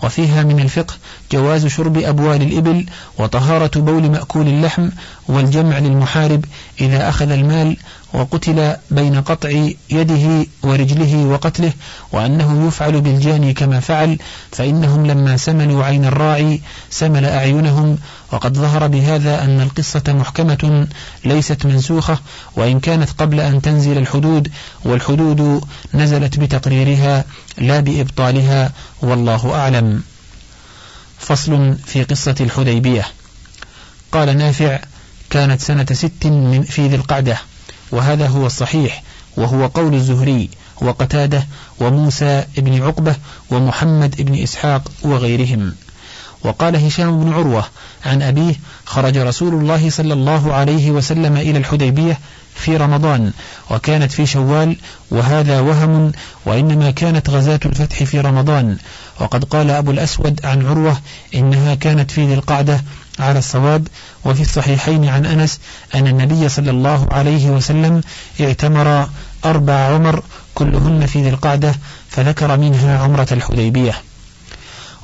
[0.04, 0.94] وفيها من الفقه
[1.32, 2.86] جواز شرب أبوال الإبل
[3.18, 4.90] وطهارة بول مأكول اللحم
[5.28, 6.46] والجمع للمحارب
[6.82, 7.78] إذا أخذ المال
[8.14, 9.50] وقتل بين قطع
[9.90, 11.74] يده ورجله وقتله
[12.12, 14.18] وأنه يفعل بالجاني كما فعل
[14.52, 17.98] فإنهم لما سملوا عين الراعي سمل أعينهم
[18.32, 20.88] وقد ظهر بهذا أن القصة محكمة
[21.26, 22.20] ليست منسوخة
[22.56, 24.52] وإن كانت قبل أن تنزل الحدود
[24.86, 25.62] والحدود
[25.94, 27.26] نزلت بتقريرها
[27.58, 30.02] لا بإبطالها والله أعلم
[31.20, 33.06] فصل في قصة الحديبية.
[34.12, 34.80] قال نافع
[35.30, 37.38] كانت سنة ست من في ذي القعدة
[37.92, 39.04] وهذا هو الصحيح
[39.38, 40.50] وهو قول الزهري
[40.82, 41.48] وقتادة
[41.80, 43.16] وموسى بن عقبة
[43.50, 45.76] ومحمد بن إسحاق وغيرهم.
[46.44, 47.66] وقال هشام بن عروة
[48.06, 52.20] عن أبيه خرج رسول الله صلى الله عليه وسلم إلى الحديبية
[52.56, 53.32] في رمضان
[53.72, 54.76] وكانت في شوال
[55.12, 56.12] وهذا وهم
[56.46, 58.78] وإنما كانت غزاة الفتح في رمضان
[59.20, 60.98] وقد قال أبو الأسود عن عروة
[61.36, 62.84] إنها كانت في ذي القعدة
[63.20, 63.88] على الصواب
[64.26, 65.60] وفي الصحيحين عن أنس
[65.96, 68.02] أن النبي صلى الله عليه وسلم
[68.42, 69.10] اعتمر
[69.46, 70.24] أربع عمر
[70.56, 71.76] كلهن في ذي القعدة
[72.10, 73.94] فذكر منها عمرة الحديبية.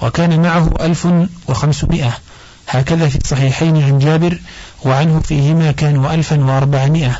[0.01, 1.07] وكان معه ألف
[1.47, 2.11] وخمسمائة.
[2.67, 4.39] هكذا في الصحيحين عن جابر
[4.85, 7.19] وعنه فيهما كانوا ألفا وأربعمائة.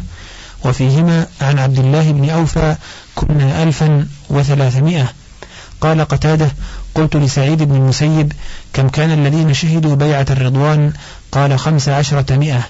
[0.66, 2.76] وفيهما عن عبد الله بن أوفى
[3.16, 5.14] كنا ألفا وثلاثمائة.
[5.82, 6.52] قال قتادة
[6.96, 8.34] قلت لسعيد بن المسيب
[8.74, 10.94] كم كان الذين شهدوا بيعة الرضوان؟
[11.32, 12.64] قال خمس عشرة مئة.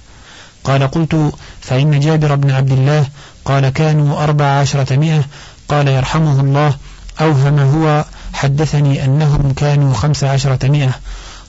[0.63, 3.05] قال قلت فإن جابر بن عبد الله
[3.45, 5.23] قال كانوا أربع عشرة مئة.
[5.69, 6.75] قال يرحمه الله
[7.21, 10.91] أوهم هو حدثني أنهم كانوا خمس عشرة مئة.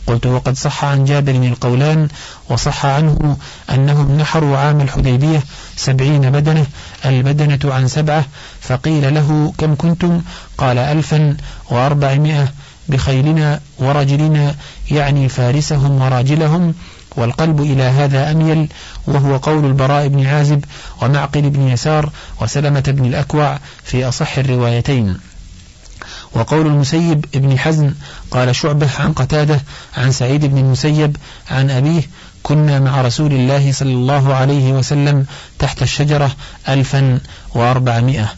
[0.06, 2.08] قلت وقد صح عن جابر القولان
[2.48, 3.36] وصح عنه
[3.70, 5.42] أنهم نحروا عام الحديبية
[5.76, 6.66] سبعين بدنة
[7.04, 8.24] البدنة عن سبعة
[8.60, 10.22] فقيل له كم كنتم؟
[10.58, 11.36] قال ألفا
[11.70, 12.48] وأربعمائة.
[12.88, 14.54] بخيلنا ورجلنا
[14.90, 16.74] يعني فارسهم وراجلهم
[17.16, 18.68] والقلب إلى هذا أميل
[19.06, 20.64] وهو قول البراء بن عازب
[21.02, 25.18] ومعقل بن يسار وسلمة بن الأكوع في أصح الروايتين.
[26.34, 27.94] وقول المسيب ابن حزن
[28.30, 29.60] قال شعبة عن قتادة
[29.96, 31.16] عن سعيد بن المسيب
[31.50, 32.02] عن أبيه
[32.42, 35.26] كنا مع رسول الله صلى الله عليه وسلم
[35.58, 36.30] تحت الشجرة
[36.68, 37.18] ألفا
[37.54, 38.32] وأربعمائة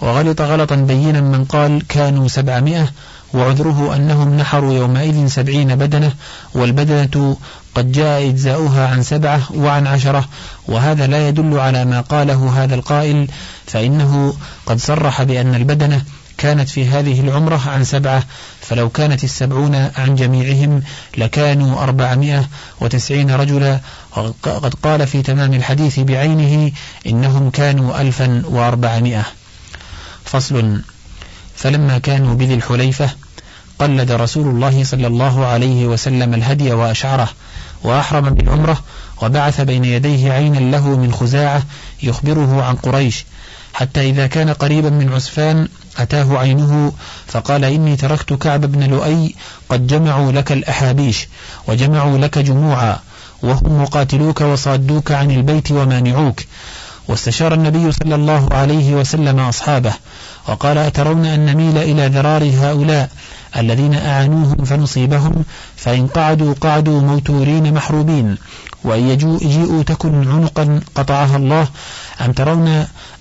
[0.00, 2.88] وغلط غلطا بينا من قال كانوا سبعمائة
[3.34, 6.12] وعذره أنهم نحروا يومئذ سبعين بدنة
[6.54, 7.36] والبدنة
[7.74, 10.28] قد جاء إجزاؤها عن سبعة وعن عشرة
[10.68, 13.28] وهذا لا يدل على ما قاله هذا القائل
[13.66, 14.34] فإنه
[14.66, 16.02] قد صرح بأن البدنة
[16.38, 18.24] كانت في هذه العمرة عن سبعة
[18.60, 20.82] فلو كانت السبعون عن جميعهم
[21.16, 22.48] لكانوا أربعمائة
[22.80, 23.80] وتسعين رجلا.
[24.16, 26.72] وقد قال في تمام الحديث بعينه
[27.06, 29.26] إنهم كانوا ألفا وأربعمائة.
[30.24, 30.80] فصل.
[31.66, 33.10] فلما كانوا بذي الحليفة
[33.78, 37.28] قلد رسول الله صلى الله عليه وسلم الهدي وأشعره
[37.82, 38.78] وأحرم بالعمرة
[39.22, 41.62] وبعث بين يديه عينا له من خزاعة
[42.02, 43.24] يخبره عن قريش.
[43.74, 46.92] حتى إذا كان قريبا من عسفان أتاه عينه
[47.26, 49.34] فقال إني تركت كعب بن لؤي
[49.68, 51.28] قد جمعوا لك الأحابيش
[51.68, 52.98] وجمعوا لك جموعا
[53.42, 56.40] وهم مقاتلوك وصادوك عن البيت ومانعوك.
[57.08, 59.92] واستشار النبي صلى الله عليه وسلم أصحابه
[60.48, 63.10] وقال أترون أن نميل إلى ذرار هؤلاء
[63.56, 65.44] الذين أعانوهم فنصيبهم
[65.76, 68.36] فإن قعدوا قعدوا موتورين محروبين
[68.84, 71.68] وإن يجيئوا تكن عنقا قطعها الله
[72.20, 72.68] أم ترون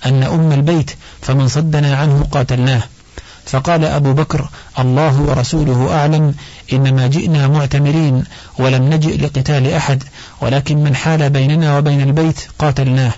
[0.05, 2.81] أن أم البيت فمن صدنا عنه قاتلناه
[3.45, 6.33] فقال أبو بكر الله ورسوله أعلم
[6.73, 8.23] إنما جئنا معتمرين
[8.59, 10.03] ولم نجئ لقتال أحد
[10.41, 13.11] ولكن من حال بيننا وبين البيت قاتلناه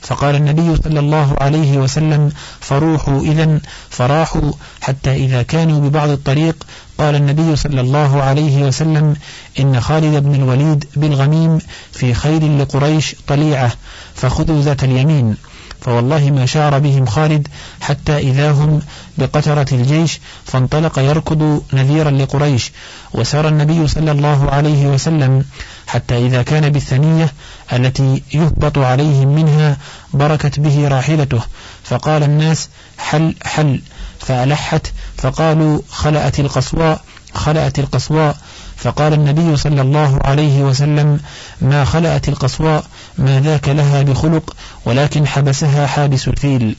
[0.00, 6.66] فقال النبي صلى الله عليه وسلم فروحوا إذا فراحوا حتى إذا كانوا ببعض الطريق.
[6.98, 9.16] قال النبي صلى الله عليه وسلم
[9.60, 11.58] إن خالد بن الوليد بالغميم
[11.92, 13.72] في خير لقريش طليعة
[14.14, 15.36] فخذوا ذات اليمين.
[15.80, 17.48] فوالله ما شار بهم خالد
[17.80, 18.80] حتى إذا هم
[19.18, 22.72] بقترة الجيش فانطلق يركض نذيرا لقريش.
[23.14, 25.44] وسار النبي صلى الله عليه وسلم
[25.86, 27.32] حتى إذا كان بالثنية
[27.72, 29.76] التي يهبط عليهم منها
[30.14, 31.40] بركت به راحلته.
[31.84, 32.68] فقال الناس
[32.98, 33.80] حل حل.
[34.20, 37.00] فألحت فقالوا خلأت القصواء
[37.34, 38.36] خلأت القصواء.
[38.76, 41.20] فقال النبي صلى الله عليه وسلم
[41.60, 42.84] ما خلأت القصواء
[43.18, 46.76] ما ذاك لها بخلق ولكن حبسها حابس الفيل.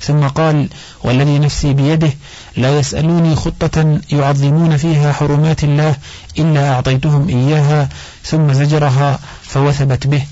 [0.00, 0.68] ثم قال
[1.04, 2.12] والذي نفسي بيده
[2.56, 5.96] لا يسألوني خطة يعظمون فيها حرمات الله
[6.38, 7.88] إلا أعطيتهم إياها
[8.24, 10.22] ثم زجرها فوثبت به.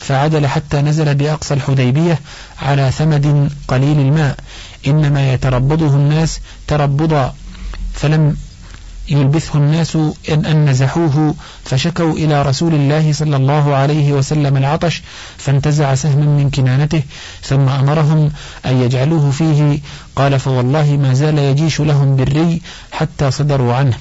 [0.00, 2.20] فعدل حتى نزل بأقصى الحديبية
[2.62, 4.36] على ثمد قليل الماء.
[4.86, 7.34] إنما يتربضه الناس تربضا.
[7.94, 8.36] فلم
[9.08, 9.96] يلبثه الناس
[10.28, 15.02] إن, أن نزحوه فشكوا إلى رسول الله صلى الله عليه وسلم العطش
[15.38, 17.02] فانتزع سهما من كنانته
[17.42, 18.30] ثم أمرهم
[18.66, 19.80] أن يجعلوه فيه
[20.16, 22.62] قال فوالله ما زال يجيش لهم بالري
[22.92, 23.96] حتى صدروا عنه.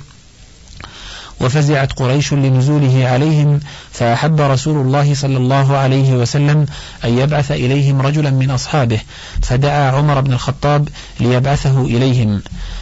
[1.42, 3.60] وفزعت قريش لنزوله عليهم
[3.92, 6.66] فأحب رسول الله صلى الله عليه وسلم
[7.06, 9.00] أن يبعث إليهم رجلا من أصحابه
[9.42, 10.90] فدعا عمر بن الخطاب
[11.20, 12.42] ليبعثه إليهم.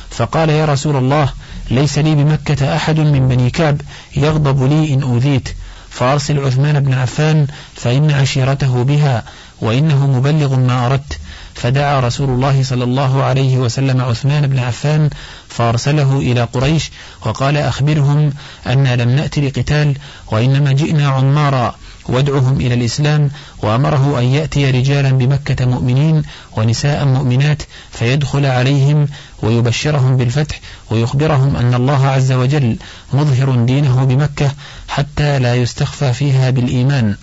[0.09, 1.29] فقال يا رسول الله
[1.71, 3.81] ليس لي بمكة أحد من بني كعب
[4.15, 5.49] يغضب لي إن أوذيت.
[5.89, 9.23] فأرسل عثمان بن عفان فإن عشيرته بها
[9.61, 11.19] وإنه مبلغ ما أردت.
[11.55, 15.09] فدعا رسول الله صلى الله عليه وسلم عثمان بن عفان
[15.49, 16.91] فأرسله إلى قريش
[17.25, 18.33] وقال أخبرهم
[18.67, 19.97] أن لم نأتي لقتال
[20.27, 21.75] وإنما جئنا عمارا.
[22.05, 23.31] وادعهم إلى الإسلام
[23.63, 26.23] وأمره أن يأتي رجالا بمكة مؤمنين
[26.57, 27.61] ونساء مؤمنات
[27.91, 29.07] فيدخل عليهم
[29.43, 30.59] ويبشرهم بالفتح
[30.89, 32.77] ويخبرهم أن الله عز وجل
[33.13, 34.51] مظهر دينه بمكة
[34.87, 37.15] حتى لا يستخفى فيها بالإيمان.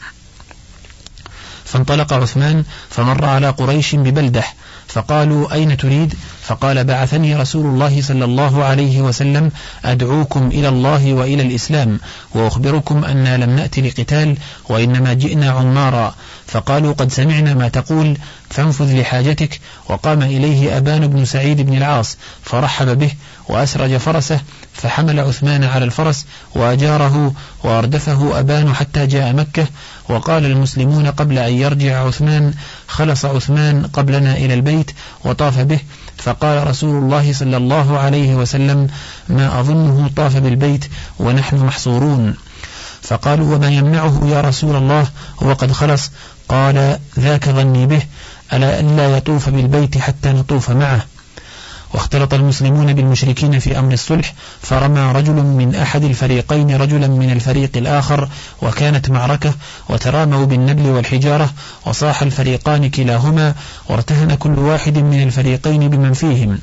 [1.64, 4.54] فانطلق عثمان فمر على قريش ببلدح
[4.88, 6.14] فقالوا أين تريد?
[6.42, 9.50] فقال بعثني رسول الله صلى الله عليه وسلم.
[9.84, 12.00] أدعوكم إلى الله وإلى الإسلام.
[12.34, 14.36] وأخبركم أننا لم نأتي لقتال
[14.68, 16.14] وإنما جئنا عمارا.
[16.46, 18.18] فقالوا قد سمعنا ما تقول.
[18.50, 23.10] فانفذ لحاجتك وقام إليه أبان بن سعيد بن العاص فرحب به
[23.48, 24.40] وأسرج فرسه
[24.78, 27.32] فحمل عثمان على الفرس وأجاره
[27.64, 29.66] وأردفه أبان حتى جاء مكة
[30.08, 32.54] وقال المسلمون قبل أن يرجع عثمان
[32.88, 34.90] خلص عثمان قبلنا إلى البيت
[35.24, 35.80] وطاف به.
[36.16, 38.88] فقال رسول الله صلى الله عليه وسلم
[39.28, 40.84] ما أظنه طاف بالبيت
[41.18, 42.34] ونحن محصورون.
[43.02, 45.08] فقالوا وما يمنعه يا رسول الله؟
[45.42, 46.10] هو قد خلص.
[46.48, 48.02] قال ذاك ظني به
[48.52, 51.06] ألا أن لا يطوف بالبيت حتى نطوف معه.
[51.94, 58.28] واختلط المسلمون بالمشركين في أمر الصلح فرمى رجل من أحد الفريقين رجلا من الفريق الآخر
[58.62, 59.54] وكانت معركة
[59.88, 61.50] وتراموا بالنبل والحجارة
[61.86, 63.54] وصاح الفريقان كلاهما
[63.88, 66.58] وارتهن كل واحد من الفريقين بمن فيهم.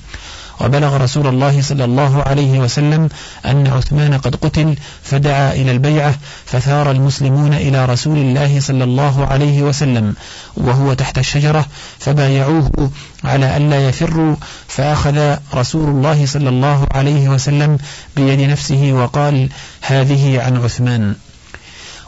[0.62, 3.10] وبلغ رسول الله صلى الله عليه وسلم
[3.46, 6.16] أن عثمان قد قتل فدعا إلى البيعة
[6.46, 10.16] فثار المسلمون إلى رسول الله صلى الله عليه وسلم
[10.58, 11.66] وهو تحت الشجرة
[12.00, 12.92] فبايعوه
[13.24, 14.36] على ألا يفروا
[14.68, 17.78] فأخذ رسول الله صلى الله عليه وسلم
[18.16, 19.50] بيد نفسه وقال
[19.82, 21.16] هذه عن عثمان.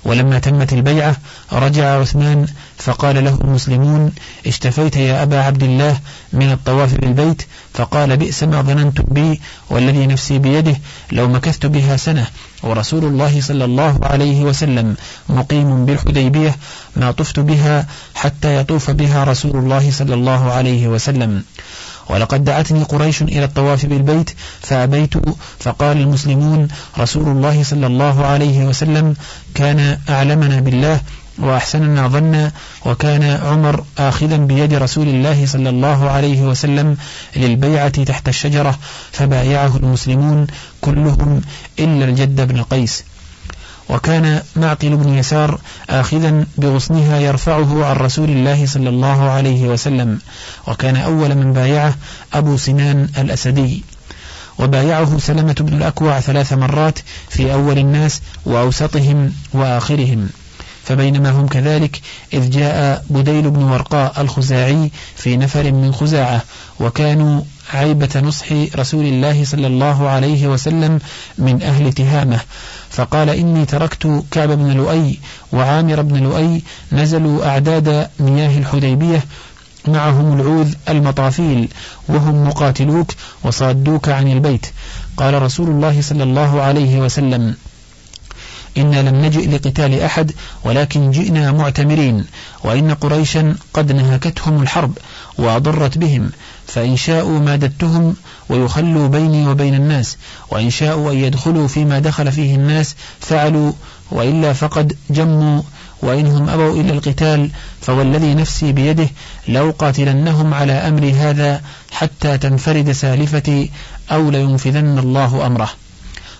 [0.05, 1.15] ولما تمت البيعة
[1.53, 2.47] رجع عثمان
[2.78, 4.12] فقال له المسلمون
[4.48, 6.00] اشتفيت يا أبا عبد الله
[6.34, 7.42] من الطواف بالبيت؟
[7.74, 10.76] فقال بئس ما ظننت بي والذي نفسي بيده
[11.12, 12.26] لو مكثت بها سنة.
[12.63, 14.96] ورسول الله صلى الله عليه وسلم
[15.30, 16.56] مقيم بالحديبية
[16.96, 21.44] ما طفت بها حتى يطوف بها رسول الله صلى الله عليه وسلم.
[22.10, 24.30] ولقد دعتني قريش إلى الطواف بالبيت
[24.62, 25.13] فأبيت
[25.60, 26.68] فقال المسلمون
[27.00, 29.16] رسول الله صلى الله عليه وسلم
[29.56, 31.02] كان أعلمنا بالله
[31.39, 32.52] وأحسننا ظنا
[32.86, 36.97] وكان عمر آخذا بيد رسول الله صلى الله عليه وسلم
[37.36, 38.80] للبيعة تحت الشجرة
[39.12, 40.47] فبايعه المسلمون
[40.82, 41.41] كلهم
[41.80, 43.04] إلا الجد بن قيس
[43.89, 50.19] وكان معقل بن يسار آخذا بغصنها يرفعه عن رسول الله صلى الله عليه وسلم
[50.67, 51.95] وكان أول من بايعه
[52.34, 53.84] أبو سنان الأسدي.
[54.60, 60.30] وبايعه سلمة بن الأكوع ثلاث مرات في أول الناس وأوسطهم وآخرهم.
[60.88, 62.02] فبينما هم كذلك
[62.34, 66.41] إذ جاء بديل بن ورقاء الخزاعي في نفر من خزاعة
[66.80, 67.41] وكانوا
[67.73, 68.45] عيبة نصح
[68.76, 71.00] رسول الله صلى الله عليه وسلم
[71.38, 72.39] من أهل تهامة.
[72.89, 75.19] فقال إني تركت كعب بن لؤي
[75.54, 79.23] وعامر بن لؤي نزلوا أعداد مياه الحديبية
[79.88, 81.67] معهم العوذ المطافيل
[82.10, 83.12] وهم مقاتلوك
[83.43, 84.65] وصادوك عن البيت.
[85.17, 87.56] قال رسول الله صلى الله عليه وسلم
[88.78, 90.32] إنا لم نجئ لقتال أحد
[90.63, 92.26] ولكن جئنا معتمرين
[92.63, 94.98] وإن قريشا قد نهكتهم الحرب
[95.38, 96.32] وأضرت بهم
[96.68, 98.16] فإن شاءوا مادتهم
[98.50, 100.18] ويخلوا بيني وبين الناس
[100.52, 103.72] وإن شاءوا أن يدخلوا فيما دخل فيه الناس فعلوا
[104.12, 105.62] وإلا فقد جموا
[106.02, 107.50] وإنهم أبوا إلى القتال
[107.82, 109.10] فوالذي نفسي بيده
[109.48, 111.62] لو قاتلنهم على أمر هذا
[111.92, 113.70] حتى تنفرد سالفتي
[114.12, 115.70] أو لينفذن الله أمره.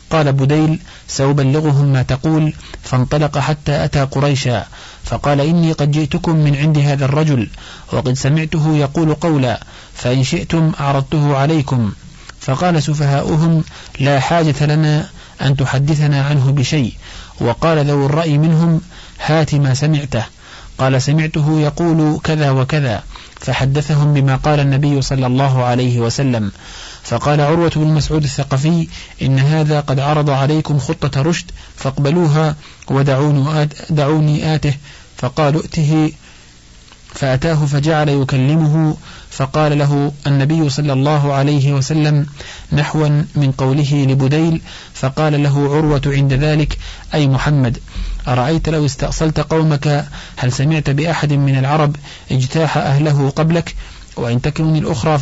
[0.10, 4.66] قال بديل سأبلغهم ما تقول فانطلق حتى أتى قريشا
[5.04, 7.50] فقال إني قد جئتكم من عند هذا الرجل
[7.94, 9.60] وقد سمعته يقول قولا
[9.94, 11.92] فإن شئتم أعرضته عليكم.
[12.42, 13.64] فقال سفهاؤهم
[14.00, 15.10] لا حاجة لنا
[15.42, 16.94] أن تحدثنا عنه بشيء
[17.42, 18.82] وقال ذو الرأي منهم
[19.26, 20.24] هات ما سمعته.
[20.78, 23.04] قال سمعته يقول كذا وكذا
[23.42, 26.52] فحدثهم بما قال النبي صلى الله عليه وسلم.
[27.08, 28.88] فقال عروة بن مسعود الثقفي
[29.22, 32.56] إن هذا قد عرض عليكم خطة رشد فاقبلوها
[32.88, 34.74] ودعوني آت دعوني آته.
[35.18, 36.12] فقالوا ائته.
[37.14, 38.98] فأتاه فجعل يكلمه
[39.30, 42.26] فقال له النبي صلى الله عليه وسلم
[42.74, 44.62] نحوا من قوله لبديل
[44.94, 46.78] فقال له عروة عند ذلك
[47.14, 47.78] أي محمد
[48.28, 51.96] أرأيت لو استأصلت قومك هل سمعت بأحد من العرب
[52.32, 53.76] اجتاح أهله قبلك
[54.20, 55.18] وإن تكن الأخرى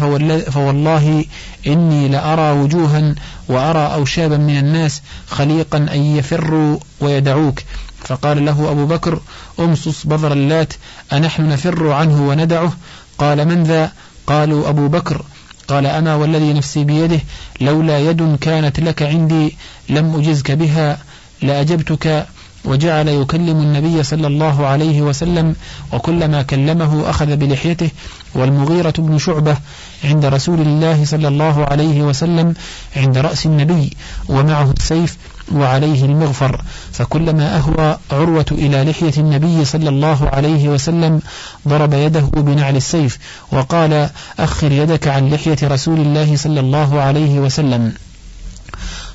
[0.51, 1.25] فوالله
[1.67, 3.15] إني لأرى وجوها
[3.47, 7.59] وأرى أوشابا من الناس خليقا أن يفروا ويدعوك.
[8.03, 9.19] فقال له أبو بكر
[9.59, 10.73] أمصص بذر اللات
[11.13, 12.73] أنحن نفر عنه وندعه؟
[13.17, 13.91] قال من ذا؟
[14.27, 15.21] قالوا أبو بكر.
[15.67, 17.19] قال أنا والذي نفسي بيده
[17.61, 19.57] لولا يد كانت لك عندي
[19.89, 20.97] لم أجزك بها
[21.41, 22.25] لأجبتك
[22.65, 25.55] وجعل يكلم النبي صلى الله عليه وسلم
[25.93, 27.89] وكلما كلمه أخذ بلحيته
[28.35, 29.57] والمغيرة بن شعبة
[30.03, 32.53] عند رسول الله صلى الله عليه وسلم
[32.95, 33.93] عند رأس النبي
[34.29, 35.17] ومعه السيف
[35.51, 36.61] وعليه المغفر.
[36.91, 41.21] فكلما أهوى عروة إلى لحية النبي صلى الله عليه وسلم
[41.67, 43.17] ضرب يده بنعل السيف
[43.51, 47.93] وقال أخر يدك عن لحية رسول الله صلى الله عليه وسلم.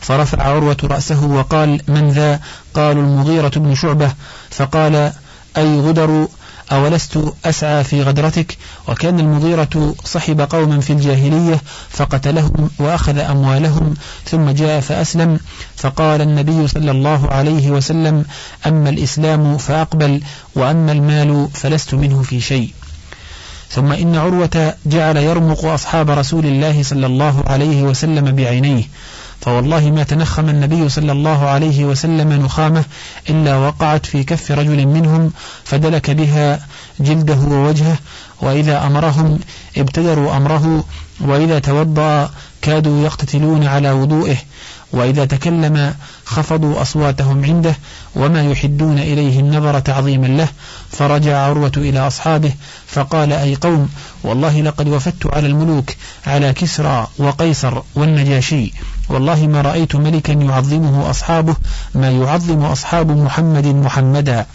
[0.01, 2.41] فرفع عروة رأسه وقال من ذا؟
[2.75, 4.13] قالوا المغيرة بن شعبة.
[4.51, 5.13] فقال
[5.57, 6.29] أي غدر
[6.73, 8.59] أولست أسعى في غدرتك؟
[8.89, 11.61] وكأن المغيرة صحب قوما في الجاهلية
[11.91, 15.41] فقتلهم وأخذ أموالهم ثم جاء فأسلم.
[15.77, 18.25] فقال النبي صلى الله عليه وسلم
[18.67, 20.23] أما الإسلام فأقبل
[20.55, 22.73] وأما المال فلست منه في شيء.
[23.71, 28.85] ثم إن عروة جعل يرمق أصحاب رسول الله صلى الله عليه وسلم بعينيه.
[29.41, 32.85] فوالله ما تنخم النبي صلى الله عليه وسلم نخامة
[33.31, 35.33] إلا وقعت في كف رجل منهم
[35.65, 36.61] فدلك بها
[37.01, 37.99] جلده ووجهه
[38.41, 39.39] وإذا أمرهم
[39.77, 40.85] ابتدروا أمره
[41.21, 42.31] وإذا توضأ
[42.63, 44.37] كادوا يقتتلون على وضوئه
[44.93, 47.77] وإذا تكلم خفضوا أصواتهم عنده
[48.17, 50.49] وما يحدون إليه النظر تعظيما له
[50.91, 52.53] فرجع عروة إلى أصحابه
[52.87, 53.89] فقال أي قوم
[54.25, 55.91] والله لقد وفدت على الملوك
[56.27, 58.73] على كسرى وقيصر والنجاشي.
[59.11, 61.57] والله ما رأيت ملكا يعظمه أصحابه
[61.95, 64.47] ما يعظم أصحاب محمد محمدا.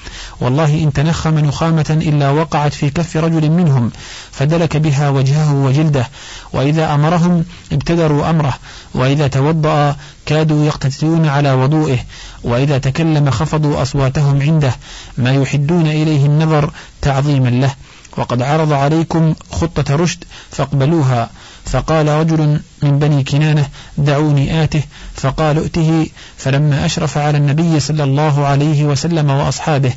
[0.42, 3.92] والله إن تنخم نخامة إلا وقعت في كف رجل منهم
[4.32, 6.08] فدلك بها وجهه وجلده.
[6.54, 8.54] وإذا أمرهم ابتدروا أمره
[8.94, 12.00] وإذا توضأ كادوا يقتتلون على وضوئه.
[12.44, 14.76] وإذا تكلم خفضوا أصواتهم عنده
[15.18, 17.74] ما يحدون إليه النظر تعظيما له.
[18.18, 21.30] وقد عرض عليكم خطة رشد فاقبلوها.
[21.66, 24.84] فقال رجل من بني كنانة دعوني آته.
[25.16, 26.08] فقال ائته.
[26.38, 29.94] فلما أشرف على النبي صلى الله عليه وسلم وأصحابه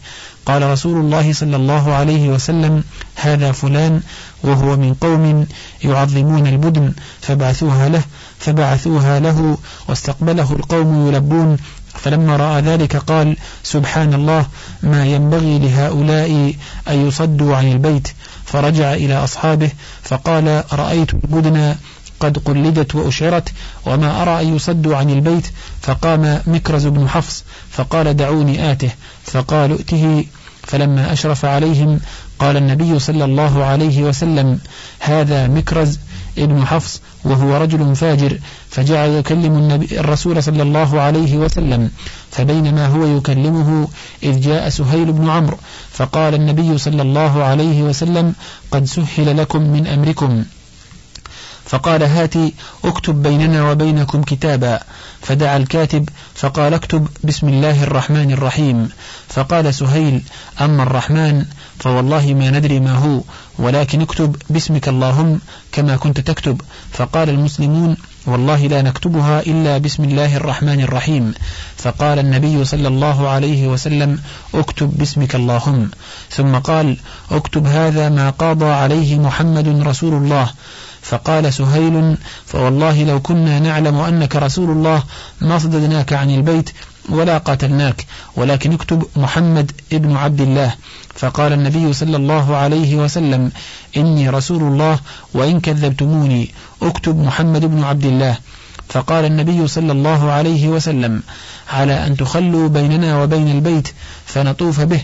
[0.47, 2.85] قال رسول الله صلى الله عليه وسلم
[3.17, 4.01] هذا فلان
[4.43, 5.47] وهو من قوم
[5.85, 8.03] يعظمون البدن فبعثوها له.
[8.39, 9.59] فبعثوها له
[9.89, 11.57] واستقبله القوم يلبون.
[11.95, 14.47] فلما رأى ذلك قال سبحان الله
[14.83, 16.55] ما ينبغي لهؤلاء
[16.89, 18.09] أن يصدوا عن البيت.
[18.45, 19.71] فرجع إلى أصحابه
[20.03, 21.75] فقال رأيت البدن
[22.21, 23.49] قد قلدت وأشعرت
[23.87, 25.47] وما أرى أن يصدوا عن البيت.
[25.83, 28.91] فقام مكرز بن حفص فقال دعوني آته.
[29.25, 30.25] فقال ائته.
[30.63, 32.01] فلما أشرف عليهم
[32.39, 34.59] قال النبي صلى الله عليه وسلم
[35.01, 35.99] هذا مكرز
[36.45, 38.39] ابن حفص وهو رجل فاجر
[38.71, 41.91] فجعل يكلم النبي الرسول صلى الله عليه وسلم
[42.31, 43.89] فبينما هو يكلمه
[44.23, 45.57] إذ جاء سهيل بن عمرو
[45.93, 48.35] فقال النبي صلى الله عليه وسلم
[48.71, 50.45] قد سهل لكم من أمركم.
[51.65, 54.81] فقال هاتي اكتب بيننا وبينكم كتابا.
[55.23, 58.89] فدعا الكاتب فقال اكتب بسم الله الرحمن الرحيم.
[59.29, 60.23] فقال سهيل
[60.61, 61.45] أما الرحمن
[61.79, 63.21] فوالله ما ندري ما هو
[63.59, 65.41] ولكن اكتب باسمك اللهم
[65.73, 66.61] كما كنت تكتب.
[66.93, 71.35] فقال المسلمون والله لا نكتبها إلا بسم الله الرحمن الرحيم.
[71.77, 74.19] فقال النبي صلى الله عليه وسلم
[74.55, 75.91] اكتب باسمك اللهم.
[76.31, 76.97] ثم قال
[77.31, 80.51] اكتب هذا ما قاضى عليه محمد رسول الله.
[81.03, 82.17] فقال سهيل
[82.47, 85.03] فوالله لو كنا نعلم أنك رسول الله
[85.41, 86.71] ما صددناك عن البيت
[87.09, 88.07] ولا قاتلناك
[88.37, 90.75] ولكن اكتب محمد ابن عبد الله.
[91.15, 93.53] فقال النبي صلى الله عليه وسلم
[93.97, 94.99] إني رسول الله
[95.35, 96.51] وإن كذبتموني
[96.83, 98.37] اكتب محمد بن عبد الله.
[98.89, 101.23] فقال النبي صلى الله عليه وسلم
[101.71, 103.89] على أن تخلوا بيننا وبين البيت
[104.27, 105.01] فنطوف به.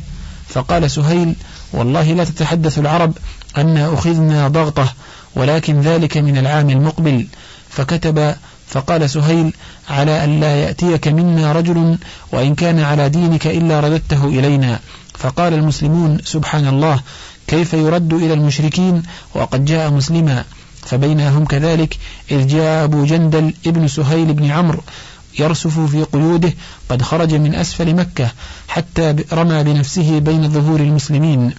[0.48, 1.34] فقال سهيل
[1.72, 3.12] والله لا تتحدث العرب
[3.56, 4.92] أن أخذنا ضغطة
[5.36, 7.26] ولكن ذلك من العام المقبل.
[7.70, 8.34] فكتب
[8.68, 9.52] فقال سهيل
[9.90, 11.98] على أن لا يأتيك منا رجل
[12.32, 14.80] وإن كان على دينك إلا رددته إلينا.
[15.14, 17.00] فقال المسلمون سبحان الله
[17.46, 19.02] كيف يرد إلى المشركين
[19.34, 20.44] وقد جاء مسلما؟
[20.82, 21.98] فبينهم كذلك
[22.30, 24.80] إذ جاء أبو جندل ابن سهيل بن عمرو
[25.38, 26.52] يرسف في قيوده
[26.88, 28.30] قد خرج من أسفل مكة
[28.68, 31.54] حتى رمى بنفسه بين ظهور المسلمين.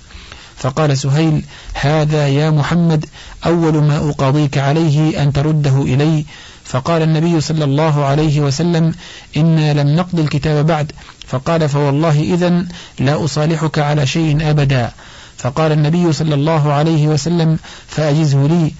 [0.57, 1.43] فقال سهيل
[1.73, 3.05] هذا يا محمد
[3.45, 6.25] أول ما أقاضيك عليه أن ترده إلي
[6.65, 8.93] فقال النبي صلى الله عليه وسلم
[9.37, 10.91] إنا لم نقض الكتاب بعد.
[11.27, 12.65] فقال فوالله إذا
[12.99, 14.91] لا أصالحك على شيء أبدا.
[15.37, 17.57] فقال النبي صلى الله عليه وسلم
[17.87, 18.71] فأجزه لي.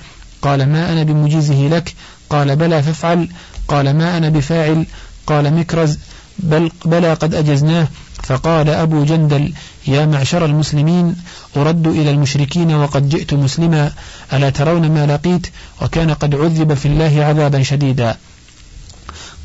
[0.41, 1.93] قال ما أنا بمجيزه لك؟
[2.29, 3.29] قال بلى فافعل.
[3.67, 4.86] قال ما أنا بفاعل؟
[5.27, 5.99] قال مكرز.
[6.39, 7.88] بل بلى قد أجزناه.
[8.23, 9.53] فقال أبو جندل
[9.88, 11.15] يا معشر المسلمين
[11.57, 13.91] أرد إلى المشركين وقد جئت مسلما
[14.33, 15.47] ألا ترون ما لقيت؟
[15.81, 18.17] وكان قد عذب في الله عذابا شديدا.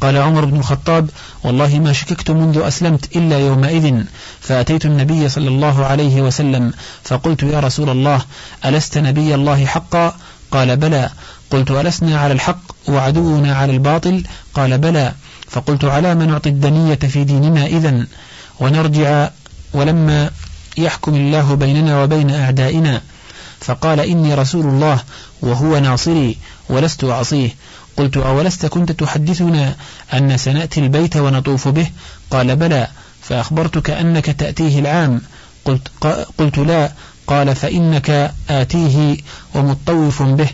[0.01, 1.11] قال عمر بن الخطاب
[1.45, 4.03] والله ما شككت منذ أسلمت إلا يومئذ
[4.41, 6.73] فأتيت النبي صلى الله عليه وسلم
[7.05, 8.21] فقلت يا رسول الله
[8.65, 10.15] ألست نبي الله حقا؟
[10.51, 11.11] قال بلى.
[11.51, 14.25] قلت ألسنا على الحق وعدونا على الباطل؟
[14.55, 15.13] قال بلى.
[15.51, 18.07] فقلت على من نعطي الدنية في ديننا إذن
[18.61, 19.31] ونرجع
[19.73, 20.31] ولما
[20.79, 23.03] يحكم الله بيننا وبين أعدائنا
[23.61, 25.01] فقال إني رسول الله
[25.43, 26.37] وهو ناصري
[26.69, 27.51] ولست أعصيه.
[27.97, 29.75] قلت أولست كنت تحدثنا
[30.15, 31.91] أن سنأتي البيت ونطوف به؟
[32.31, 32.89] قال بلى
[33.23, 35.21] فأخبرتك أنك تأتيه العام.
[35.65, 35.89] قلت,
[36.39, 36.93] قلت لا.
[37.27, 39.17] قال فإنك آتيه
[39.55, 40.49] ومطوف به.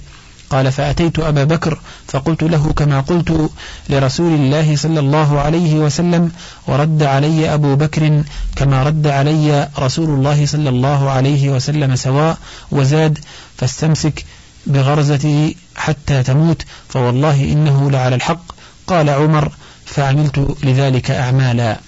[0.50, 1.78] قال فأتيت أبا بكر
[2.08, 3.50] فقلت له كما قلت
[3.88, 6.32] لرسول الله صلى الله عليه وسلم
[6.66, 8.22] ورد علي أبو بكر
[8.56, 12.38] كما رد علي رسول الله صلى الله عليه وسلم سواء
[12.70, 13.18] وزاد
[13.56, 14.24] فاستمسك
[14.66, 18.42] بغرزته حتى تموت فوالله إنه لعلى الحق.
[18.86, 19.52] قال عمر
[19.84, 21.80] فعملت لذلك أعمالا.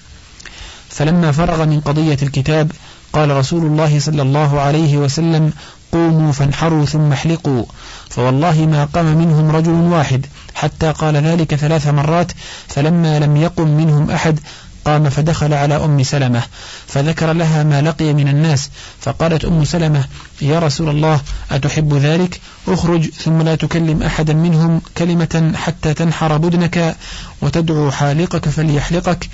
[0.89, 2.71] فلما فرغ من قضية الكتاب
[3.13, 5.53] قال رسول الله صلى الله عليه وسلم
[5.91, 7.65] قوموا فانحروا ثم احلقوا.
[8.09, 10.25] فوالله ما قام منهم رجل واحد.
[10.55, 12.31] حتى قال ذلك ثلاث مرات
[12.67, 14.39] فلما لم يقم منهم أحد
[14.85, 16.43] قام فدخل على أم سلمة.
[16.87, 18.69] فذكر لها ما لقي من الناس.
[19.01, 20.05] فقالت أم سلمة
[20.41, 21.21] يا رسول الله
[21.51, 26.95] أتحب ذلك؟ اخرج ثم لا تكلم أحدا منهم كلمة حتى تنحر بدنك
[27.41, 29.29] وتدعو حالقك فليحلقك.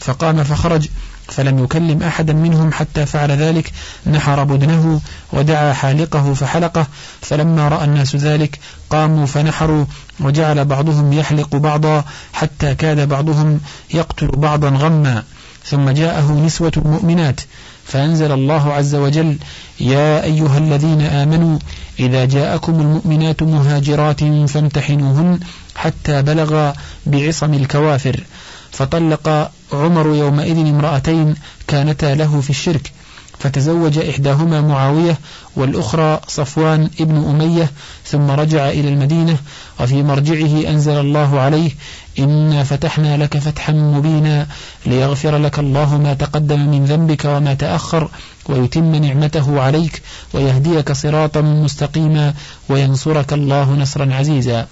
[0.00, 0.88] فقام فخرج.
[1.30, 3.72] فلم يكلم أحدا منهم حتى فعل ذلك
[4.06, 5.00] نحر بدنه
[5.32, 6.86] ودعا حالقه فحلقه
[7.20, 8.58] فلما رأى الناس ذلك
[8.90, 9.84] قاموا فنحروا
[10.20, 13.60] وجعل بعضهم يحلق بعضا حتى كاد بعضهم
[13.94, 15.22] يقتل بعضا غما.
[15.64, 17.40] ثم جاءه نسوة مؤمنات
[17.86, 19.36] فأنزل الله عز وجل
[19.80, 21.58] يا أيها الذين آمنوا
[22.00, 25.40] إذا جاءكم المؤمنات مهاجرات فامتحنوهن
[25.76, 26.72] حتى بلغ
[27.06, 28.24] بعصم الكوافر
[28.72, 31.34] فطلق عمر يومئذ امرأتين
[31.66, 32.92] كانتا له في الشرك
[33.38, 35.18] فتزوج إحداهما معاوية
[35.56, 37.70] والأخرى صفوان ابن أمية
[38.06, 39.36] ثم رجع إلى المدينة
[39.80, 41.70] وفي مرجعه أنزل الله عليه
[42.18, 44.46] إنا فتحنا لك فتحا مبينا
[44.86, 48.08] ليغفر لك الله ما تقدم من ذنبك وما تأخر
[48.46, 50.02] ويتم نعمته عليك
[50.34, 52.34] ويهديك صراطا مستقيما
[52.68, 54.66] وينصرك الله نصرا عزيزا.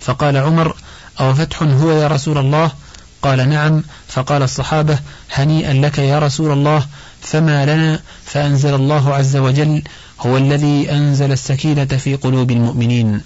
[0.00, 0.74] فقال عمر
[1.20, 2.70] أو فتح هو يا رسول الله؟
[3.22, 3.82] قال نعم.
[4.08, 4.98] فقال الصحابة
[5.32, 6.86] هنيئا لك يا رسول الله
[7.20, 9.82] فما لنا فأنزل الله عز وجل
[10.20, 13.20] هو الذي أنزل السكينة في قلوب المؤمنين.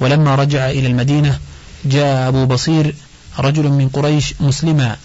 [0.00, 1.38] ولما رجع إلى المدينة
[1.84, 2.94] جاء أبو بصير
[3.38, 4.96] رجل من قريش مسلما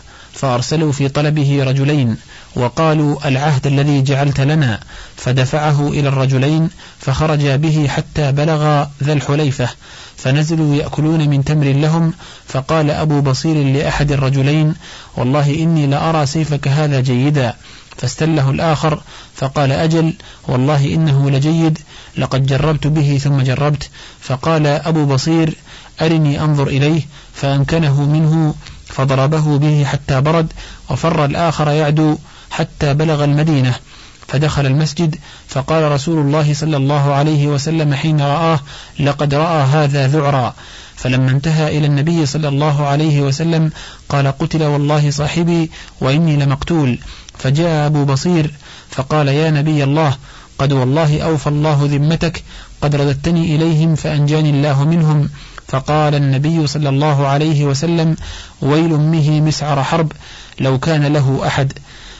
[0.42, 2.18] فأرسلوا في طلبه رجلين
[2.56, 4.80] وقالوا العهد الذي جعلت لنا.
[5.16, 6.70] فدفعه إلى الرجلين
[7.00, 9.70] فخرجا به حتى بلغ ذا الحليفة.
[10.18, 12.14] فنزلوا يأكلون من تمر لهم.
[12.48, 14.76] فقال أبو بصير لأحد الرجلين
[15.18, 17.54] والله إني لأرى سيفك هذا جيدا.
[17.98, 19.02] فاستله الآخر
[19.36, 20.14] فقال أجل
[20.48, 21.80] والله إنه لجيد.
[22.18, 23.90] لقد جربت به ثم جربت.
[24.22, 25.56] فقال أبو بصير
[26.02, 27.02] أرني أنظر إليه
[27.34, 28.56] فأمكنه منه.
[28.90, 30.54] فضربه به حتى برد
[30.90, 32.18] وفر الآخر يعدو
[32.52, 33.76] حتى بلغ المدينة.
[34.28, 35.16] فدخل المسجد
[35.48, 38.60] فقال رسول الله صلى الله عليه وسلم حين رآه
[39.00, 40.54] لقد رأى هذا ذعرا.
[40.96, 43.72] فلما انتهى إلى النبي صلى الله عليه وسلم
[44.10, 45.72] قال قتل والله صاحبي
[46.02, 47.00] وإني لمقتول.
[47.38, 48.54] فجاء أبو بصير
[48.90, 50.18] فقال يا نبي الله
[50.60, 52.44] قد والله أوفى الله ذمتك
[52.82, 55.30] قد رددتني إليهم فأنجاني الله منهم.
[55.70, 58.16] فقال النبي صلى الله عليه وسلم
[58.62, 60.12] ويل به مسعر حرب
[60.60, 61.74] لو كان له أحد.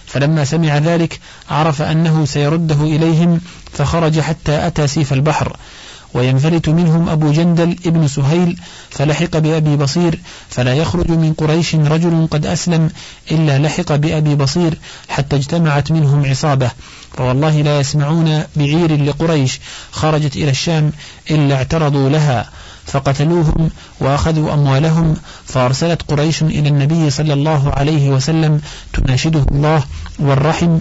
[0.06, 1.20] فلما سمع ذلك
[1.50, 3.42] عرف أنه سيرده إليهم
[3.74, 5.58] فخرج حتى أتى سيف البحر.
[6.14, 8.58] وينفلت منهم أبو جندل ابن سهيل
[8.90, 10.20] فلحق بأبي بصير
[10.50, 12.90] فلا يخرج من قريش رجل قد أسلم
[13.32, 14.78] إلا لحق بأبي بصير
[15.10, 16.72] حتى اجتمعت منهم عصابة.
[17.18, 19.60] فوالله لا يسمعون بعير لقريش
[19.92, 20.92] خرجت إلى الشام
[21.32, 22.50] إلا اعترضوا لها.
[22.90, 23.70] فقتلوهم
[24.00, 25.16] وأخذوا أموالهم
[25.46, 28.62] فأرسلت قريش إلى النبي صلى الله عليه وسلم
[28.94, 29.84] تناشده الله
[30.20, 30.78] والرحم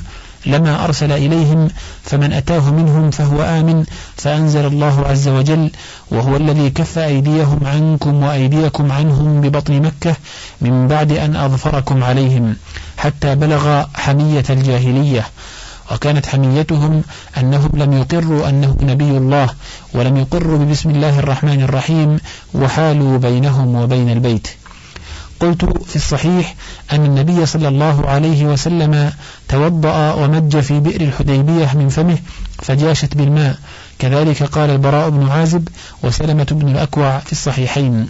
[0.47, 1.69] لما أرسل إليهم
[2.03, 3.85] فمن أتاه منهم فهو آمن
[4.17, 5.71] فأنزل الله عز وجل
[6.11, 10.17] وهو الذي كف أيديهم عنكم وأيديكم عنهم ببطن مكة
[10.61, 12.57] من بعد أن أظفركم عليهم
[12.97, 15.27] حتى بلغ حمية الجاهلية
[15.93, 17.03] وكانت حميتهم
[17.39, 19.49] أنهم لم يقروا أنه نبي الله
[19.95, 22.19] ولم يقروا ببسم الله الرحمن الرحيم
[22.55, 24.49] وحالوا بينهم وبين البيت.
[25.41, 26.55] قلت في الصحيح
[26.93, 29.13] أن النبي صلى الله عليه وسلم
[29.49, 32.19] توضأ ومج في بئر الحديبية من فمه
[32.63, 33.59] فجاشت بالماء.
[33.99, 35.69] كذلك قال البراء بن عازب
[36.03, 38.09] وسلمة بن الأكوع في الصحيحين.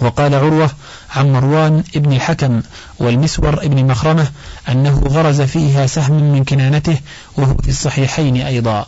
[0.00, 0.70] وقال عروة
[1.16, 2.62] عن مروان ابن الحكم
[2.98, 4.30] والمسور ابن مخرمة
[4.68, 6.98] أنه غرز فيها سهم من كنانته
[7.36, 8.86] وهو في الصحيحين أيضا.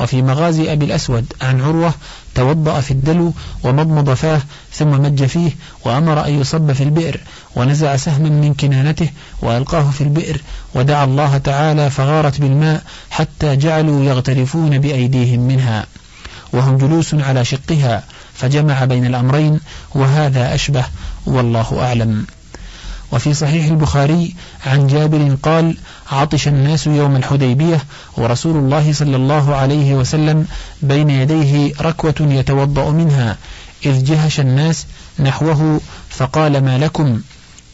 [0.00, 1.94] وفي مغازي أبي الأسود عن عروة
[2.34, 3.32] توضأ في الدلو
[3.64, 4.40] ومضمض فاه
[4.72, 5.50] ثم مج فيه
[5.84, 7.20] وأمر أن يصب في البئر
[7.56, 9.08] ونزع سهما من كنانته
[9.42, 10.40] وألقاه في البئر
[10.74, 15.86] ودعا الله تعالى فغارت بالماء حتى جعلوا يغترفون بأيديهم منها.
[16.52, 18.02] وهم جلوس على شقها
[18.38, 19.60] فجمع بين الأمرين
[19.94, 20.84] وهذا أشبه
[21.26, 22.26] والله أعلم.
[23.12, 24.34] وفي صحيح البخاري
[24.66, 25.76] عن جابر قال
[26.12, 27.84] عطش الناس يوم الحديبية
[28.16, 30.46] ورسول الله صلى الله عليه وسلم
[30.82, 33.36] بين يديه ركوة يتوضأ منها
[33.86, 34.86] إذ جهش الناس
[35.18, 35.80] نحوه
[36.10, 37.20] فقال ما لكم؟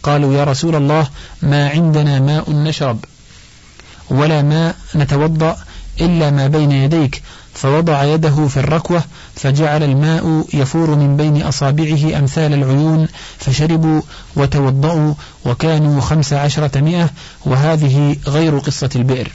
[0.02, 1.06] قالوا يا رسول الله
[1.42, 3.04] ما عندنا ماء نشرب
[4.10, 5.56] ولا ماء نتوضأ
[6.00, 7.22] إلا ما بين يديك.
[7.54, 9.02] فوضع يده في الركوة
[9.34, 14.02] فجعل الماء يفور من بين أصابعه أمثال العيون فشربوا
[14.36, 15.14] وتوضأوا
[15.44, 17.10] وكانوا خمس عشرة مئة
[17.44, 19.32] وهذه غير قصة البئر.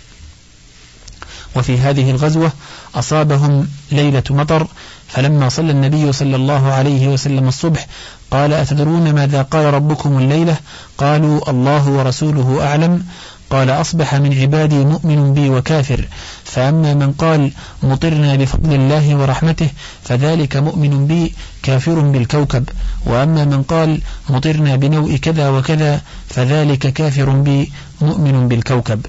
[1.55, 2.51] وفي هذه الغزوة
[2.95, 4.67] أصابهم ليلة مطر
[5.07, 7.87] فلما صلى النبي صلى الله عليه وسلم الصبح
[8.31, 10.57] قال أتدرون ماذا قال ربكم الليلة؟
[10.97, 13.05] قالوا الله ورسوله أعلم.
[13.49, 16.07] قال أصبح من عبادي مؤمن بي وكافر.
[16.43, 17.51] فأما من قال
[17.83, 19.69] مطرنا بفضل الله ورحمته
[20.03, 21.33] فذلك مؤمن بي
[21.63, 22.69] كافر بالكوكب.
[23.05, 27.71] وأما من قال مطرنا بنوء كذا وكذا فذلك كافر بي
[28.01, 29.05] مؤمن بالكوكب.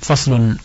[0.00, 0.56] فصل.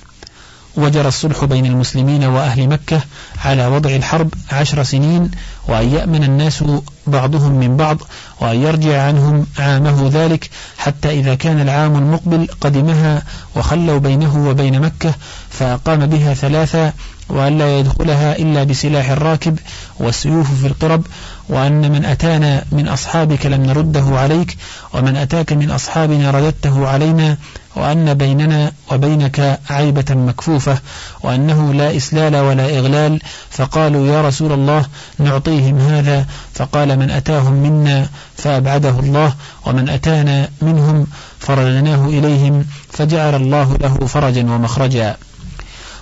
[0.75, 3.01] وجرى الصلح بين المسلمين وأهل مكة
[3.45, 5.31] على وضع الحرب عشر سنين
[5.67, 6.63] وأن يأمن الناس
[7.07, 7.97] بعضهم من بعض
[8.41, 13.23] وأن يرجع عنهم عامه ذلك حتى إذا كان العام المقبل قدمها
[13.55, 15.13] وخلوا بينه وبين مكة
[15.49, 16.93] فأقام بها ثلاثة
[17.29, 19.59] وأن لا يدخلها إلا بسلاح الراكب
[19.99, 21.05] والسيوف في القرب
[21.51, 24.57] وأن من أتانا من أصحابك لم نرده عليك
[24.93, 27.37] ومن أتاك من أصحابنا رددته علينا
[27.75, 30.77] وأن بيننا وبينك عيبة مكفوفة
[31.23, 33.21] وأنه لا إسلال ولا إغلال.
[33.49, 34.85] فقالوا يا رسول الله
[35.19, 36.25] نعطيهم هذا.
[36.53, 39.33] فقال من أتاهم منا فأبعده الله
[39.65, 41.07] ومن أتانا منهم
[41.39, 45.17] فرجناه إليهم فجعل الله له فرجا ومخرجا.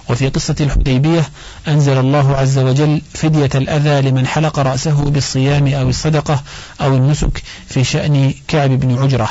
[0.09, 1.29] وفي قصة الحديبية
[1.67, 6.43] أنزل الله عز وجل فدية الأذى لمن حلق رأسه بالصيام أو الصدقة
[6.81, 9.29] أو النسك في شأن كعب بن عجرة.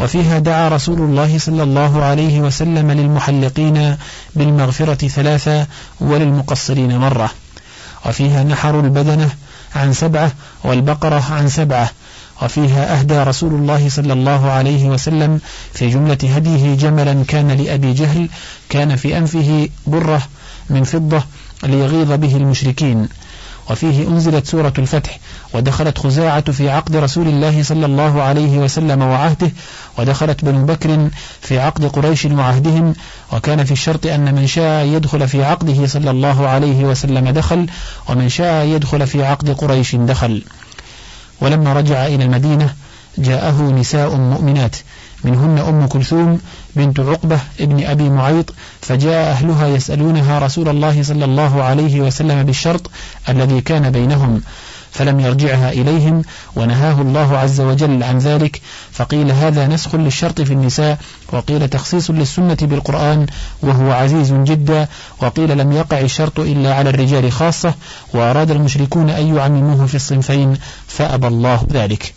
[0.00, 3.96] وفيها دعا رسول الله صلى الله عليه وسلم للمحلقين
[4.36, 5.66] بالمغفرة ثلاثة
[6.00, 7.30] وللمقصرين مرة.
[8.06, 9.30] وفيها نحر البدنة
[9.74, 10.32] عن سبعة
[10.64, 11.90] والبقرة عن سبعة
[12.44, 15.40] وفيها أهدى رسول الله صلى الله عليه وسلم
[15.74, 18.28] في جملة هديه جملا كان لأبي جهل
[18.68, 20.22] كان في أنفه برة
[20.70, 21.22] من فضة
[21.62, 23.08] ليغيظ به المشركين.
[23.70, 25.18] وفيه أنزلت سورة الفتح
[25.54, 29.52] ودخلت خزاعة في عقد رسول الله صلى الله عليه وسلم وعهده
[29.98, 31.08] ودخلت بنو بكر
[31.40, 32.94] في عقد قريش وعهدهم
[33.32, 37.66] وكان في الشرط أن من شاء يدخل في عقده صلى الله عليه وسلم دخل
[38.08, 40.42] ومن شاء يدخل في عقد قريش دخل.
[41.40, 42.74] ولما رجع إلى المدينة
[43.18, 44.76] جاءه نساء مؤمنات.
[45.24, 46.40] منهن أم كلثوم
[46.76, 52.90] بنت عقبة ابن أبي معيط فجاء أهلها يسألونها رسول الله صلى الله عليه وسلم بالشرط
[53.28, 54.40] الذي كان بينهم.
[54.94, 56.22] فلم يرجعها إليهم
[56.56, 58.60] ونهاه الله عز وجل عن ذلك
[58.92, 60.98] فقيل هذا نسخ للشرط في النساء
[61.32, 63.26] وقيل تخصيص للسنة بالقرآن
[63.62, 64.88] وهو عزيز جدا
[65.22, 67.74] وقيل لم يقع الشرط إلا على الرجال خاصة
[68.14, 72.14] وأراد المشركون أن يعمموه في الصنفين فأبى الله ذلك.